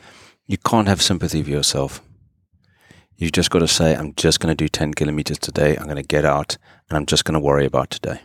You 0.47 0.59
can't 0.59 0.89
have 0.89 1.01
sympathy 1.01 1.43
for 1.43 1.51
yourself. 1.51 2.03
You've 3.17 3.33
just 3.33 3.51
got 3.51 3.61
to 3.61 3.69
say, 3.69 3.95
I'm 3.95 4.15
just 4.15 4.41
going 4.41 4.51
to 4.51 4.65
do 4.65 4.69
10 4.69 4.95
kilometers 4.95 5.39
today. 5.39 5.77
I'm 5.77 5.85
going 5.85 5.97
to 5.97 6.03
get 6.03 6.25
out 6.25 6.57
and 6.89 6.97
I'm 6.97 7.07
just 7.07 7.25
going 7.25 7.35
to 7.35 7.41
worry 7.41 7.65
about 7.65 7.91
today. 7.91 8.21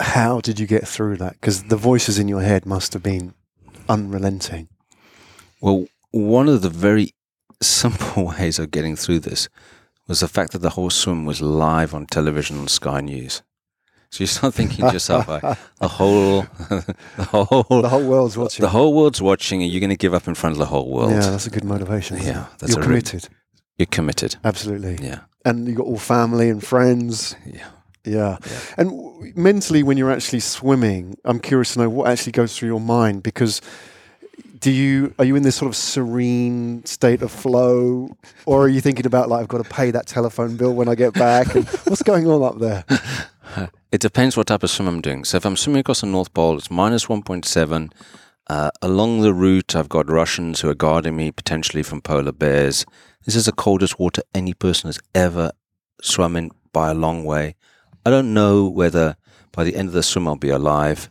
How 0.00 0.40
did 0.40 0.58
you 0.58 0.66
get 0.66 0.88
through 0.88 1.18
that? 1.18 1.34
Because 1.34 1.64
the 1.64 1.76
voices 1.76 2.18
in 2.18 2.26
your 2.26 2.40
head 2.40 2.64
must 2.64 2.94
have 2.94 3.02
been 3.02 3.34
unrelenting. 3.88 4.68
Well, 5.60 5.86
one 6.10 6.48
of 6.48 6.62
the 6.62 6.70
very 6.70 7.14
simple 7.62 8.26
ways 8.38 8.58
of 8.58 8.70
getting 8.70 8.96
through 8.96 9.20
this 9.20 9.48
was 10.06 10.20
the 10.20 10.28
fact 10.28 10.52
that 10.52 10.58
the 10.58 10.70
whole 10.70 10.90
swim 10.90 11.24
was 11.24 11.40
live 11.40 11.94
on 11.94 12.06
television 12.06 12.58
on 12.58 12.68
Sky 12.68 13.00
News. 13.00 13.42
So 14.10 14.22
you 14.22 14.26
start 14.28 14.54
thinking 14.54 14.86
to 14.86 14.92
yourself, 14.92 15.26
like, 15.26 15.42
the 15.80 15.88
whole, 15.88 16.42
the 16.68 17.24
whole, 17.30 17.82
The 17.82 17.88
whole 17.88 18.06
world's 18.06 18.36
watching. 18.36 18.62
the 18.62 18.68
whole 18.68 18.94
world's 18.94 19.20
watching, 19.20 19.62
and 19.62 19.72
you're 19.72 19.80
going 19.80 19.90
to 19.90 19.96
give 19.96 20.14
up 20.14 20.28
in 20.28 20.34
front 20.34 20.52
of 20.52 20.58
the 20.58 20.66
whole 20.66 20.88
world. 20.88 21.10
Yeah, 21.10 21.30
that's 21.30 21.46
a 21.46 21.50
good 21.50 21.64
motivation. 21.64 22.18
Yeah, 22.18 22.46
that's 22.58 22.74
You're 22.74 22.78
a 22.84 22.86
re- 22.86 22.86
committed. 23.00 23.28
You're 23.76 23.86
committed. 23.86 24.36
Absolutely. 24.44 24.98
Yeah, 25.04 25.20
And 25.44 25.66
you've 25.66 25.78
got 25.78 25.86
all 25.86 25.98
family 25.98 26.48
and 26.48 26.62
friends. 26.64 27.34
yeah. 27.44 27.66
Yeah. 28.04 28.38
Yeah. 28.44 28.58
And 28.76 28.90
w- 28.90 29.32
mentally, 29.34 29.82
when 29.82 29.96
you're 29.96 30.10
actually 30.10 30.40
swimming, 30.40 31.16
I'm 31.24 31.40
curious 31.40 31.74
to 31.74 31.80
know 31.80 31.88
what 31.88 32.08
actually 32.08 32.32
goes 32.32 32.56
through 32.56 32.68
your 32.68 32.80
mind 32.80 33.22
because 33.22 33.60
do 34.60 34.70
you 34.70 35.14
are 35.18 35.24
you 35.24 35.36
in 35.36 35.42
this 35.42 35.56
sort 35.56 35.68
of 35.68 35.76
serene 35.76 36.84
state 36.86 37.20
of 37.20 37.30
flow, 37.30 38.16
or 38.46 38.64
are 38.64 38.68
you 38.68 38.80
thinking 38.80 39.04
about 39.04 39.28
like 39.28 39.40
I've 39.42 39.48
got 39.48 39.62
to 39.62 39.68
pay 39.68 39.90
that 39.90 40.06
telephone 40.06 40.56
bill 40.56 40.74
when 40.74 40.88
I 40.88 40.94
get 40.94 41.12
back? 41.12 41.54
And 41.54 41.68
what's 41.84 42.02
going 42.02 42.26
on 42.26 42.42
up 42.42 42.58
there? 42.58 42.84
It 43.92 44.00
depends 44.00 44.36
what 44.36 44.48
type 44.48 44.64
of 44.64 44.70
swim 44.70 44.88
I'm 44.88 45.00
doing. 45.00 45.22
So 45.22 45.36
if 45.36 45.46
I'm 45.46 45.56
swimming 45.56 45.78
across 45.78 46.00
the 46.00 46.08
North 46.08 46.34
Pole, 46.34 46.58
it's 46.58 46.68
minus 46.68 47.06
1.7. 47.06 47.92
Uh, 48.48 48.70
along 48.82 49.20
the 49.20 49.32
route, 49.32 49.76
I've 49.76 49.88
got 49.88 50.10
Russians 50.10 50.60
who 50.60 50.68
are 50.68 50.74
guarding 50.74 51.14
me 51.14 51.30
potentially 51.30 51.84
from 51.84 52.00
polar 52.00 52.32
bears. 52.32 52.84
This 53.24 53.36
is 53.36 53.46
the 53.46 53.52
coldest 53.52 54.00
water 54.00 54.22
any 54.34 54.52
person 54.52 54.88
has 54.88 54.98
ever 55.14 55.52
swum 56.02 56.34
in 56.34 56.50
by 56.72 56.90
a 56.90 56.94
long 56.94 57.24
way. 57.24 57.54
I 58.06 58.10
don't 58.10 58.34
know 58.34 58.68
whether 58.68 59.16
by 59.52 59.64
the 59.64 59.76
end 59.76 59.88
of 59.88 59.94
the 59.94 60.02
swim 60.02 60.28
I'll 60.28 60.36
be 60.36 60.50
alive. 60.50 61.08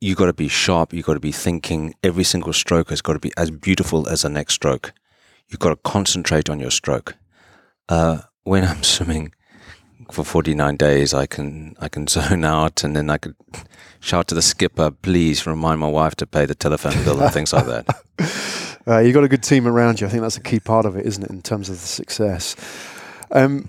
You 0.00 0.14
got 0.14 0.26
to 0.26 0.32
be 0.32 0.48
sharp. 0.48 0.92
You 0.92 1.02
got 1.02 1.14
to 1.14 1.20
be 1.20 1.32
thinking. 1.32 1.94
Every 2.02 2.24
single 2.24 2.52
stroke 2.52 2.90
has 2.90 3.02
got 3.02 3.14
to 3.14 3.18
be 3.18 3.32
as 3.36 3.50
beautiful 3.50 4.08
as 4.08 4.22
the 4.22 4.28
next 4.28 4.54
stroke. 4.54 4.92
You've 5.48 5.60
got 5.60 5.70
to 5.70 5.76
concentrate 5.76 6.48
on 6.48 6.60
your 6.60 6.70
stroke. 6.70 7.16
Uh, 7.88 8.20
when 8.44 8.64
I'm 8.64 8.82
swimming 8.82 9.34
for 10.12 10.24
49 10.24 10.76
days, 10.76 11.12
I 11.12 11.26
can 11.26 11.74
I 11.80 11.88
can 11.88 12.06
zone 12.08 12.44
out, 12.44 12.84
and 12.84 12.96
then 12.96 13.10
I 13.10 13.18
could 13.18 13.34
shout 13.98 14.28
to 14.28 14.34
the 14.34 14.42
skipper, 14.42 14.90
"Please 14.90 15.46
remind 15.46 15.80
my 15.80 15.88
wife 15.88 16.14
to 16.16 16.26
pay 16.26 16.46
the 16.46 16.54
telephone 16.54 17.02
bill," 17.04 17.20
and 17.20 17.32
things 17.32 17.52
like 17.52 17.66
that. 17.66 17.86
Uh, 18.86 18.98
you've 18.98 19.12
got 19.12 19.22
a 19.22 19.28
good 19.28 19.42
team 19.42 19.68
around 19.68 20.00
you. 20.00 20.06
I 20.06 20.10
think 20.10 20.22
that's 20.22 20.38
a 20.38 20.42
key 20.42 20.58
part 20.58 20.86
of 20.86 20.96
it, 20.96 21.04
isn't 21.04 21.22
it, 21.22 21.30
in 21.30 21.42
terms 21.42 21.68
of 21.68 21.78
the 21.78 21.86
success? 21.86 22.56
Um, 23.30 23.68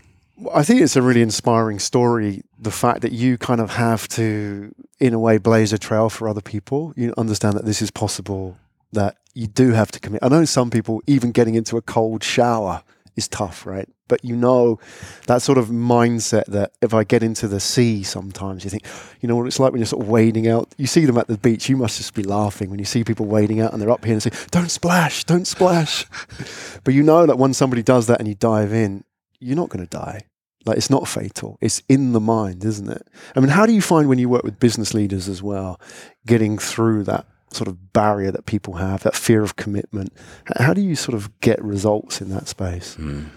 I 0.53 0.63
think 0.63 0.81
it's 0.81 0.95
a 0.95 1.01
really 1.01 1.21
inspiring 1.21 1.79
story. 1.79 2.43
The 2.57 2.71
fact 2.71 3.01
that 3.01 3.11
you 3.11 3.37
kind 3.37 3.61
of 3.61 3.71
have 3.71 4.07
to, 4.09 4.73
in 4.99 5.13
a 5.13 5.19
way, 5.19 5.37
blaze 5.37 5.73
a 5.73 5.77
trail 5.77 6.09
for 6.09 6.27
other 6.27 6.41
people. 6.41 6.93
You 6.95 7.13
understand 7.17 7.55
that 7.55 7.65
this 7.65 7.81
is 7.81 7.91
possible. 7.91 8.57
That 8.93 9.17
you 9.33 9.47
do 9.47 9.71
have 9.71 9.91
to 9.91 9.99
commit. 9.99 10.23
I 10.23 10.29
know 10.29 10.45
some 10.45 10.69
people, 10.69 11.01
even 11.07 11.31
getting 11.31 11.55
into 11.55 11.77
a 11.77 11.81
cold 11.81 12.23
shower 12.23 12.83
is 13.15 13.27
tough, 13.27 13.65
right? 13.65 13.87
But 14.07 14.25
you 14.25 14.35
know 14.35 14.79
that 15.27 15.41
sort 15.41 15.57
of 15.57 15.67
mindset 15.67 16.45
that 16.47 16.73
if 16.81 16.93
I 16.93 17.05
get 17.05 17.23
into 17.23 17.47
the 17.47 17.59
sea 17.59 18.03
sometimes, 18.03 18.63
you 18.63 18.69
think, 18.69 18.85
you 19.21 19.29
know 19.29 19.37
what 19.37 19.47
it's 19.47 19.59
like 19.59 19.71
when 19.71 19.79
you're 19.79 19.85
sort 19.85 20.03
of 20.03 20.09
wading 20.09 20.49
out. 20.49 20.73
You 20.77 20.87
see 20.87 21.05
them 21.05 21.17
at 21.17 21.27
the 21.27 21.37
beach, 21.37 21.69
you 21.69 21.77
must 21.77 21.97
just 21.97 22.13
be 22.13 22.23
laughing 22.23 22.69
when 22.69 22.79
you 22.79 22.85
see 22.85 23.03
people 23.03 23.25
wading 23.25 23.61
out 23.61 23.71
and 23.71 23.81
they're 23.81 23.91
up 23.91 24.03
here 24.03 24.13
and 24.13 24.23
say, 24.23 24.31
Don't 24.49 24.69
splash, 24.69 25.23
don't 25.23 25.47
splash. 25.47 26.05
but 26.83 26.93
you 26.93 27.03
know 27.03 27.25
that 27.25 27.37
when 27.37 27.53
somebody 27.53 27.83
does 27.83 28.07
that 28.07 28.19
and 28.19 28.27
you 28.27 28.35
dive 28.35 28.73
in, 28.73 29.05
you're 29.39 29.55
not 29.55 29.69
going 29.69 29.85
to 29.85 29.89
die. 29.89 30.23
Like 30.65 30.77
it's 30.77 30.89
not 30.89 31.07
fatal. 31.07 31.57
It's 31.59 31.81
in 31.89 32.13
the 32.13 32.19
mind, 32.19 32.63
isn't 32.63 32.89
it? 32.89 33.07
I 33.35 33.39
mean, 33.39 33.49
how 33.49 33.65
do 33.65 33.73
you 33.73 33.81
find 33.81 34.07
when 34.07 34.19
you 34.19 34.29
work 34.29 34.43
with 34.43 34.59
business 34.59 34.93
leaders 34.93 35.27
as 35.27 35.41
well, 35.41 35.79
getting 36.25 36.57
through 36.57 37.03
that 37.05 37.25
sort 37.51 37.67
of 37.67 37.93
barrier 37.93 38.31
that 38.31 38.45
people 38.45 38.75
have, 38.75 39.01
that 39.03 39.15
fear 39.15 39.41
of 39.41 39.55
commitment? 39.55 40.13
How 40.57 40.73
do 40.73 40.81
you 40.81 40.95
sort 40.95 41.15
of 41.15 41.39
get 41.39 41.61
results 41.63 42.21
in 42.21 42.29
that 42.29 42.47
space? 42.47 42.95
Mm. 42.97 43.29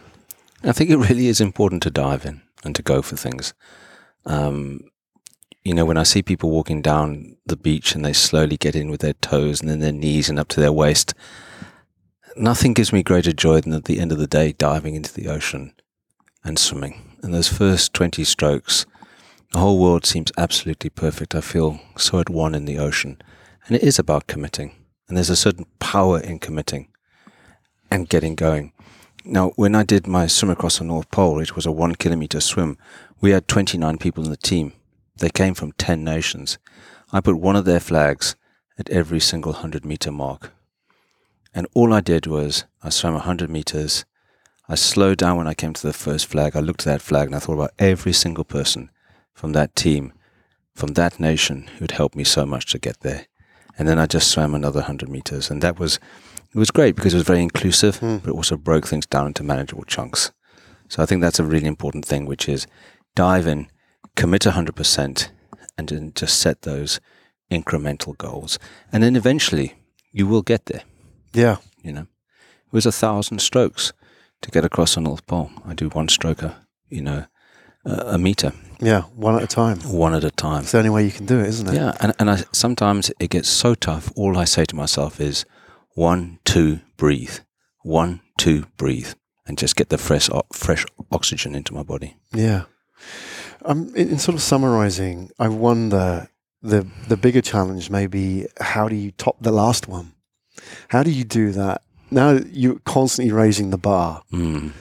I 0.62 0.72
think 0.72 0.90
it 0.90 0.96
really 0.96 1.28
is 1.28 1.40
important 1.40 1.82
to 1.84 1.90
dive 1.90 2.26
in 2.26 2.42
and 2.62 2.74
to 2.74 2.82
go 2.82 3.00
for 3.00 3.16
things. 3.16 3.54
Um, 4.26 4.80
you 5.64 5.72
know, 5.72 5.86
when 5.86 5.96
I 5.96 6.02
see 6.02 6.22
people 6.22 6.50
walking 6.50 6.82
down 6.82 7.36
the 7.46 7.56
beach 7.56 7.94
and 7.94 8.04
they 8.04 8.12
slowly 8.12 8.58
get 8.58 8.76
in 8.76 8.90
with 8.90 9.00
their 9.00 9.14
toes 9.14 9.62
and 9.62 9.70
then 9.70 9.80
their 9.80 9.92
knees 9.92 10.28
and 10.28 10.38
up 10.38 10.48
to 10.48 10.60
their 10.60 10.72
waist, 10.72 11.14
nothing 12.36 12.74
gives 12.74 12.92
me 12.92 13.02
greater 13.02 13.32
joy 13.32 13.62
than 13.62 13.72
at 13.72 13.86
the 13.86 13.98
end 13.98 14.12
of 14.12 14.18
the 14.18 14.26
day 14.26 14.52
diving 14.52 14.94
into 14.94 15.12
the 15.12 15.28
ocean 15.28 15.72
and 16.44 16.58
swimming 16.58 17.13
in 17.24 17.32
those 17.32 17.48
first 17.48 17.94
20 17.94 18.22
strokes, 18.22 18.84
the 19.52 19.58
whole 19.58 19.78
world 19.78 20.04
seems 20.04 20.30
absolutely 20.36 20.90
perfect. 20.90 21.34
I 21.34 21.40
feel 21.40 21.80
so 21.96 22.20
at 22.20 22.28
one 22.28 22.54
in 22.54 22.66
the 22.66 22.78
ocean. 22.78 23.20
And 23.66 23.74
it 23.74 23.82
is 23.82 23.98
about 23.98 24.26
committing. 24.26 24.74
And 25.08 25.16
there's 25.16 25.30
a 25.30 25.36
certain 25.36 25.64
power 25.78 26.20
in 26.20 26.38
committing 26.38 26.88
and 27.90 28.08
getting 28.08 28.34
going. 28.34 28.72
Now, 29.24 29.52
when 29.56 29.74
I 29.74 29.84
did 29.84 30.06
my 30.06 30.26
swim 30.26 30.50
across 30.50 30.78
the 30.78 30.84
North 30.84 31.10
Pole, 31.10 31.40
it 31.40 31.56
was 31.56 31.64
a 31.64 31.72
one 31.72 31.94
kilometer 31.94 32.40
swim. 32.40 32.76
We 33.22 33.30
had 33.30 33.48
29 33.48 33.96
people 33.96 34.22
in 34.24 34.30
the 34.30 34.36
team. 34.36 34.74
They 35.16 35.30
came 35.30 35.54
from 35.54 35.72
10 35.72 36.04
nations. 36.04 36.58
I 37.10 37.20
put 37.20 37.36
one 37.36 37.56
of 37.56 37.64
their 37.64 37.80
flags 37.80 38.36
at 38.78 38.90
every 38.90 39.20
single 39.20 39.52
100 39.52 39.84
meter 39.84 40.12
mark. 40.12 40.52
And 41.54 41.66
all 41.72 41.94
I 41.94 42.00
did 42.00 42.26
was 42.26 42.64
I 42.82 42.90
swam 42.90 43.14
100 43.14 43.48
meters 43.48 44.04
I 44.68 44.76
slowed 44.76 45.18
down 45.18 45.36
when 45.36 45.46
I 45.46 45.54
came 45.54 45.74
to 45.74 45.86
the 45.86 45.92
first 45.92 46.26
flag. 46.26 46.56
I 46.56 46.60
looked 46.60 46.86
at 46.86 46.92
that 46.92 47.02
flag 47.02 47.26
and 47.26 47.36
I 47.36 47.38
thought 47.38 47.54
about 47.54 47.74
every 47.78 48.12
single 48.12 48.44
person 48.44 48.90
from 49.34 49.52
that 49.52 49.76
team, 49.76 50.12
from 50.74 50.94
that 50.94 51.20
nation 51.20 51.68
who'd 51.78 51.90
helped 51.90 52.16
me 52.16 52.24
so 52.24 52.46
much 52.46 52.66
to 52.72 52.78
get 52.78 53.00
there. 53.00 53.26
And 53.78 53.86
then 53.86 53.98
I 53.98 54.06
just 54.06 54.30
swam 54.30 54.54
another 54.54 54.80
100 54.80 55.08
meters. 55.08 55.50
And 55.50 55.60
that 55.62 55.78
was, 55.78 55.98
it 56.54 56.58
was 56.58 56.70
great 56.70 56.96
because 56.96 57.12
it 57.12 57.18
was 57.18 57.26
very 57.26 57.42
inclusive, 57.42 57.98
mm. 58.00 58.22
but 58.22 58.30
it 58.30 58.34
also 58.34 58.56
broke 58.56 58.86
things 58.86 59.06
down 59.06 59.26
into 59.26 59.42
manageable 59.42 59.84
chunks. 59.84 60.32
So 60.88 61.02
I 61.02 61.06
think 61.06 61.20
that's 61.20 61.40
a 61.40 61.44
really 61.44 61.66
important 61.66 62.06
thing, 62.06 62.24
which 62.24 62.48
is 62.48 62.66
dive 63.14 63.46
in, 63.46 63.68
commit 64.16 64.42
100%, 64.42 65.28
and 65.76 65.88
then 65.88 66.12
just 66.14 66.38
set 66.38 66.62
those 66.62 67.00
incremental 67.50 68.16
goals. 68.16 68.58
And 68.92 69.02
then 69.02 69.16
eventually 69.16 69.74
you 70.10 70.26
will 70.26 70.42
get 70.42 70.66
there. 70.66 70.82
Yeah. 71.34 71.56
You 71.82 71.92
know, 71.92 72.02
it 72.02 72.72
was 72.72 72.86
a 72.86 72.92
thousand 72.92 73.40
strokes 73.40 73.92
to 74.44 74.50
get 74.50 74.64
across 74.64 74.94
the 74.94 75.00
North 75.00 75.26
Pole. 75.26 75.50
I 75.66 75.74
do 75.74 75.88
one 75.88 76.06
stroker, 76.06 76.54
you 76.88 77.02
know, 77.02 77.24
a 77.84 78.18
meter. 78.18 78.52
Yeah, 78.80 79.02
one 79.14 79.36
at 79.36 79.42
a 79.42 79.46
time. 79.46 79.78
One 79.80 80.14
at 80.14 80.24
a 80.24 80.30
time. 80.30 80.62
It's 80.62 80.72
the 80.72 80.78
only 80.78 80.90
way 80.90 81.04
you 81.04 81.10
can 81.10 81.26
do 81.26 81.40
it, 81.40 81.48
isn't 81.48 81.68
it? 81.68 81.74
Yeah, 81.74 81.96
and, 82.00 82.12
and 82.18 82.30
I, 82.30 82.44
sometimes 82.52 83.10
it 83.18 83.30
gets 83.30 83.48
so 83.48 83.74
tough. 83.74 84.12
All 84.16 84.36
I 84.36 84.44
say 84.44 84.64
to 84.66 84.76
myself 84.76 85.20
is 85.20 85.44
one, 85.94 86.38
two, 86.44 86.80
breathe. 86.96 87.38
One, 87.82 88.20
two, 88.38 88.66
breathe. 88.76 89.14
And 89.46 89.58
just 89.58 89.76
get 89.76 89.88
the 89.88 89.98
fresh, 89.98 90.28
fresh 90.52 90.84
oxygen 91.10 91.54
into 91.54 91.74
my 91.74 91.82
body. 91.82 92.16
Yeah. 92.32 92.64
Um, 93.64 93.92
in, 93.94 94.10
in 94.10 94.18
sort 94.18 94.34
of 94.34 94.42
summarizing, 94.42 95.30
I 95.38 95.48
wonder 95.48 96.28
the 96.62 96.86
the 97.08 97.16
bigger 97.16 97.42
challenge 97.42 97.90
may 97.90 98.06
be 98.06 98.46
how 98.58 98.88
do 98.88 98.96
you 98.96 99.10
top 99.12 99.36
the 99.40 99.52
last 99.52 99.86
one? 99.88 100.12
How 100.88 101.02
do 101.02 101.10
you 101.10 101.24
do 101.24 101.52
that 101.52 101.82
now 102.14 102.38
you're 102.50 102.78
constantly 102.80 103.32
raising 103.32 103.70
the 103.70 103.78
bar. 103.78 104.22
Mm. 104.32 104.72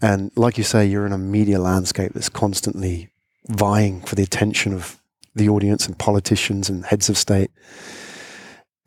And 0.00 0.30
like 0.36 0.58
you 0.58 0.64
say, 0.64 0.86
you're 0.86 1.06
in 1.06 1.12
a 1.12 1.18
media 1.18 1.60
landscape 1.60 2.12
that's 2.14 2.28
constantly 2.28 3.10
vying 3.48 4.00
for 4.02 4.14
the 4.14 4.22
attention 4.22 4.72
of 4.72 5.00
the 5.34 5.48
audience 5.48 5.86
and 5.86 5.98
politicians 5.98 6.68
and 6.68 6.84
heads 6.86 7.08
of 7.08 7.18
state. 7.18 7.50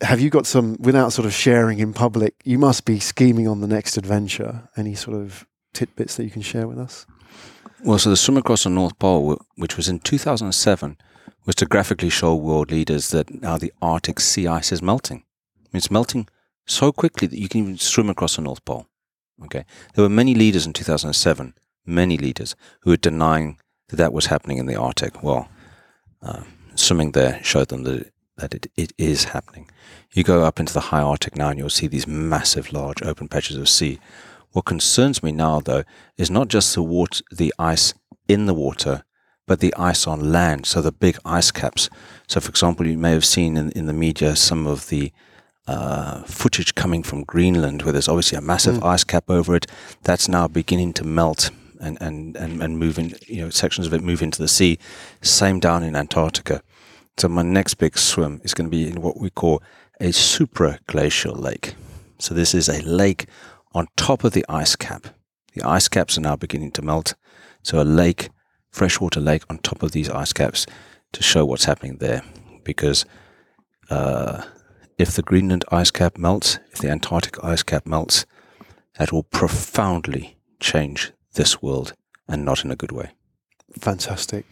Have 0.00 0.20
you 0.20 0.30
got 0.30 0.46
some, 0.46 0.76
without 0.80 1.12
sort 1.12 1.26
of 1.26 1.32
sharing 1.32 1.78
in 1.78 1.92
public, 1.92 2.34
you 2.44 2.58
must 2.58 2.84
be 2.84 2.98
scheming 2.98 3.46
on 3.46 3.60
the 3.60 3.68
next 3.68 3.96
adventure? 3.96 4.68
Any 4.76 4.94
sort 4.94 5.16
of 5.16 5.46
tidbits 5.72 6.16
that 6.16 6.24
you 6.24 6.30
can 6.30 6.42
share 6.42 6.66
with 6.66 6.78
us? 6.78 7.06
Well, 7.84 7.98
so 7.98 8.10
the 8.10 8.16
swim 8.16 8.36
across 8.36 8.64
the 8.64 8.70
North 8.70 8.98
Pole, 8.98 9.40
which 9.56 9.76
was 9.76 9.88
in 9.88 10.00
2007, 10.00 10.96
was 11.46 11.54
to 11.56 11.66
graphically 11.66 12.10
show 12.10 12.34
world 12.34 12.70
leaders 12.70 13.10
that 13.10 13.42
now 13.42 13.58
the 13.58 13.72
Arctic 13.80 14.20
sea 14.20 14.46
ice 14.46 14.72
is 14.72 14.82
melting. 14.82 15.24
It's 15.72 15.90
melting 15.90 16.28
so 16.66 16.92
quickly 16.92 17.26
that 17.26 17.38
you 17.38 17.48
can 17.48 17.60
even 17.60 17.78
swim 17.78 18.10
across 18.10 18.36
the 18.36 18.42
North 18.42 18.64
Pole. 18.64 18.86
Okay, 19.44 19.64
there 19.94 20.04
were 20.04 20.08
many 20.08 20.34
leaders 20.34 20.66
in 20.66 20.72
2007, 20.72 21.54
many 21.84 22.16
leaders 22.16 22.54
who 22.82 22.90
were 22.90 22.96
denying 22.96 23.58
that 23.88 23.96
that 23.96 24.12
was 24.12 24.26
happening 24.26 24.58
in 24.58 24.66
the 24.66 24.76
Arctic. 24.76 25.22
Well, 25.22 25.48
uh, 26.22 26.44
swimming 26.74 27.12
there 27.12 27.42
showed 27.42 27.68
them 27.68 27.82
that 27.84 28.12
that 28.36 28.54
it, 28.54 28.66
it 28.76 28.92
is 28.98 29.24
happening. 29.24 29.70
You 30.12 30.24
go 30.24 30.44
up 30.44 30.58
into 30.58 30.72
the 30.72 30.80
high 30.80 31.02
Arctic 31.02 31.36
now, 31.36 31.48
and 31.48 31.58
you'll 31.58 31.70
see 31.70 31.86
these 31.86 32.06
massive, 32.06 32.72
large 32.72 33.02
open 33.02 33.28
patches 33.28 33.56
of 33.56 33.68
sea. 33.68 33.98
What 34.52 34.64
concerns 34.64 35.22
me 35.22 35.32
now, 35.32 35.60
though, 35.60 35.84
is 36.16 36.30
not 36.30 36.48
just 36.48 36.74
the 36.74 36.82
water, 36.82 37.22
the 37.30 37.54
ice 37.58 37.94
in 38.28 38.46
the 38.46 38.54
water, 38.54 39.04
but 39.46 39.60
the 39.60 39.74
ice 39.76 40.06
on 40.06 40.32
land. 40.32 40.66
So 40.66 40.82
the 40.82 40.92
big 40.92 41.18
ice 41.24 41.50
caps. 41.50 41.88
So, 42.26 42.40
for 42.40 42.50
example, 42.50 42.86
you 42.86 42.98
may 42.98 43.12
have 43.12 43.24
seen 43.24 43.56
in, 43.56 43.70
in 43.72 43.86
the 43.86 43.92
media 43.92 44.36
some 44.36 44.66
of 44.66 44.88
the 44.88 45.12
uh, 45.66 46.22
footage 46.24 46.74
coming 46.74 47.02
from 47.02 47.24
Greenland, 47.24 47.82
where 47.82 47.92
there's 47.92 48.08
obviously 48.08 48.38
a 48.38 48.42
massive 48.42 48.76
mm. 48.76 48.86
ice 48.86 49.04
cap 49.04 49.24
over 49.28 49.54
it. 49.54 49.66
That's 50.02 50.28
now 50.28 50.48
beginning 50.48 50.92
to 50.94 51.04
melt 51.04 51.50
and, 51.80 51.98
and, 52.00 52.36
and, 52.36 52.62
and 52.62 52.78
move 52.78 52.98
in, 52.98 53.14
you 53.26 53.42
know, 53.42 53.50
sections 53.50 53.86
of 53.86 53.94
it 53.94 54.02
move 54.02 54.22
into 54.22 54.40
the 54.40 54.48
sea. 54.48 54.78
Same 55.20 55.60
down 55.60 55.82
in 55.82 55.96
Antarctica. 55.96 56.62
So 57.18 57.28
my 57.28 57.42
next 57.42 57.74
big 57.74 57.98
swim 57.98 58.40
is 58.44 58.54
going 58.54 58.70
to 58.70 58.76
be 58.76 58.88
in 58.88 59.02
what 59.02 59.18
we 59.18 59.30
call 59.30 59.62
a 60.00 60.08
supraglacial 60.08 61.38
lake. 61.38 61.74
So 62.18 62.34
this 62.34 62.54
is 62.54 62.68
a 62.68 62.82
lake 62.82 63.26
on 63.74 63.88
top 63.96 64.24
of 64.24 64.32
the 64.32 64.44
ice 64.48 64.76
cap. 64.76 65.08
The 65.54 65.62
ice 65.62 65.88
caps 65.88 66.16
are 66.16 66.22
now 66.22 66.36
beginning 66.36 66.72
to 66.72 66.82
melt. 66.82 67.14
So 67.62 67.80
a 67.80 67.84
lake, 67.84 68.30
freshwater 68.70 69.20
lake 69.20 69.42
on 69.50 69.58
top 69.58 69.82
of 69.82 69.92
these 69.92 70.08
ice 70.08 70.32
caps 70.32 70.66
to 71.12 71.22
show 71.22 71.44
what's 71.44 71.64
happening 71.64 71.98
there. 71.98 72.22
Because 72.64 73.04
uh, 73.90 74.42
if 75.02 75.16
the 75.16 75.22
Greenland 75.22 75.64
ice 75.72 75.90
cap 75.90 76.16
melts, 76.16 76.60
if 76.70 76.78
the 76.78 76.88
Antarctic 76.88 77.42
ice 77.42 77.64
cap 77.64 77.86
melts, 77.86 78.24
that 78.98 79.10
will 79.10 79.24
profoundly 79.24 80.36
change 80.60 81.10
this 81.34 81.60
world 81.60 81.94
and 82.28 82.44
not 82.44 82.64
in 82.64 82.70
a 82.70 82.76
good 82.76 82.92
way. 82.92 83.10
Fantastic. 83.80 84.46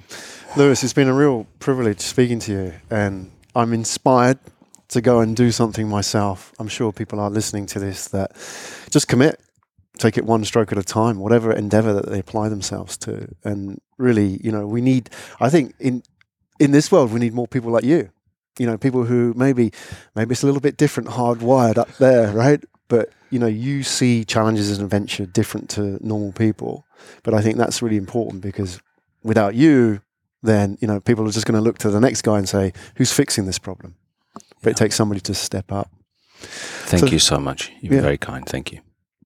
Lewis, 0.57 0.83
it's 0.83 0.93
been 0.93 1.07
a 1.07 1.15
real 1.15 1.47
privilege 1.61 2.01
speaking 2.01 2.41
to 2.41 2.53
you, 2.53 2.73
and 2.91 3.31
I'm 3.55 3.73
inspired 3.73 4.41
to 4.89 5.01
go 5.01 5.21
and 5.21 5.37
do 5.37 5.53
something 5.53 5.89
myself. 5.89 6.53
I'm 6.59 6.67
sure 6.67 6.93
people 6.93 7.21
are 7.21 7.31
listening 7.31 7.67
to 7.67 7.79
this 7.79 8.09
that 8.09 8.33
just 8.91 9.07
commit, 9.07 9.39
take 9.99 10.19
it 10.19 10.25
one 10.25 10.45
stroke 10.45 10.73
at 10.73 10.79
a 10.79 10.83
time, 10.83 11.21
whatever 11.21 11.53
endeavor 11.53 11.93
that 11.93 12.07
they 12.07 12.19
apply 12.19 12.49
themselves 12.49 12.97
to. 12.99 13.29
And 13.45 13.81
really, 13.99 14.41
you 14.43 14.51
know, 14.51 14.67
we 14.67 14.81
need, 14.81 15.11
I 15.39 15.49
think 15.49 15.75
in, 15.79 16.03
in 16.59 16.73
this 16.73 16.91
world, 16.91 17.13
we 17.13 17.21
need 17.21 17.35
more 17.35 17.47
people 17.47 17.71
like 17.71 17.85
you 17.85 18.11
you 18.61 18.67
know, 18.67 18.77
people 18.87 19.05
who 19.05 19.33
maybe 19.45 19.73
maybe 20.15 20.33
it's 20.33 20.43
a 20.43 20.47
little 20.47 20.61
bit 20.69 20.77
different, 20.77 21.09
hardwired 21.11 21.79
up 21.79 21.91
there, 21.99 22.27
right? 22.45 22.63
but 22.89 23.07
you 23.31 23.39
know, 23.39 23.47
you 23.47 23.85
see 23.85 24.25
challenges 24.25 24.77
in 24.77 24.85
adventure 24.85 25.25
different 25.25 25.71
to 25.71 25.83
normal 26.05 26.33
people. 26.33 26.85
But 27.23 27.33
I 27.35 27.41
think 27.41 27.57
that's 27.57 27.81
really 27.83 27.97
important 27.97 28.43
because 28.43 28.81
without 29.23 29.55
you, 29.55 30.01
then 30.43 30.77
you 30.81 30.89
know 30.89 30.99
people 31.01 31.27
are 31.29 31.31
just 31.39 31.47
going 31.47 31.59
to 31.61 31.65
look 31.67 31.79
to 31.79 31.91
the 31.91 32.01
next 32.01 32.23
guy 32.23 32.37
and 32.39 32.49
say, 32.49 32.73
"Who's 32.97 33.13
fixing 33.13 33.47
this 33.47 33.59
problem?" 33.61 33.95
But 34.63 34.71
it 34.73 34.77
takes 34.77 34.97
somebody 34.97 35.21
to 35.21 35.35
step 35.35 35.71
up. 35.73 35.89
Thank 36.91 37.05
So- 37.05 37.13
you 37.13 37.19
so 37.21 37.39
much. 37.39 37.71
You've 37.81 37.91
been 37.91 37.99
Yeah. 37.99 38.11
very 38.11 38.19
kind. 38.19 38.45
Thank 38.47 38.73
you. 38.73 38.81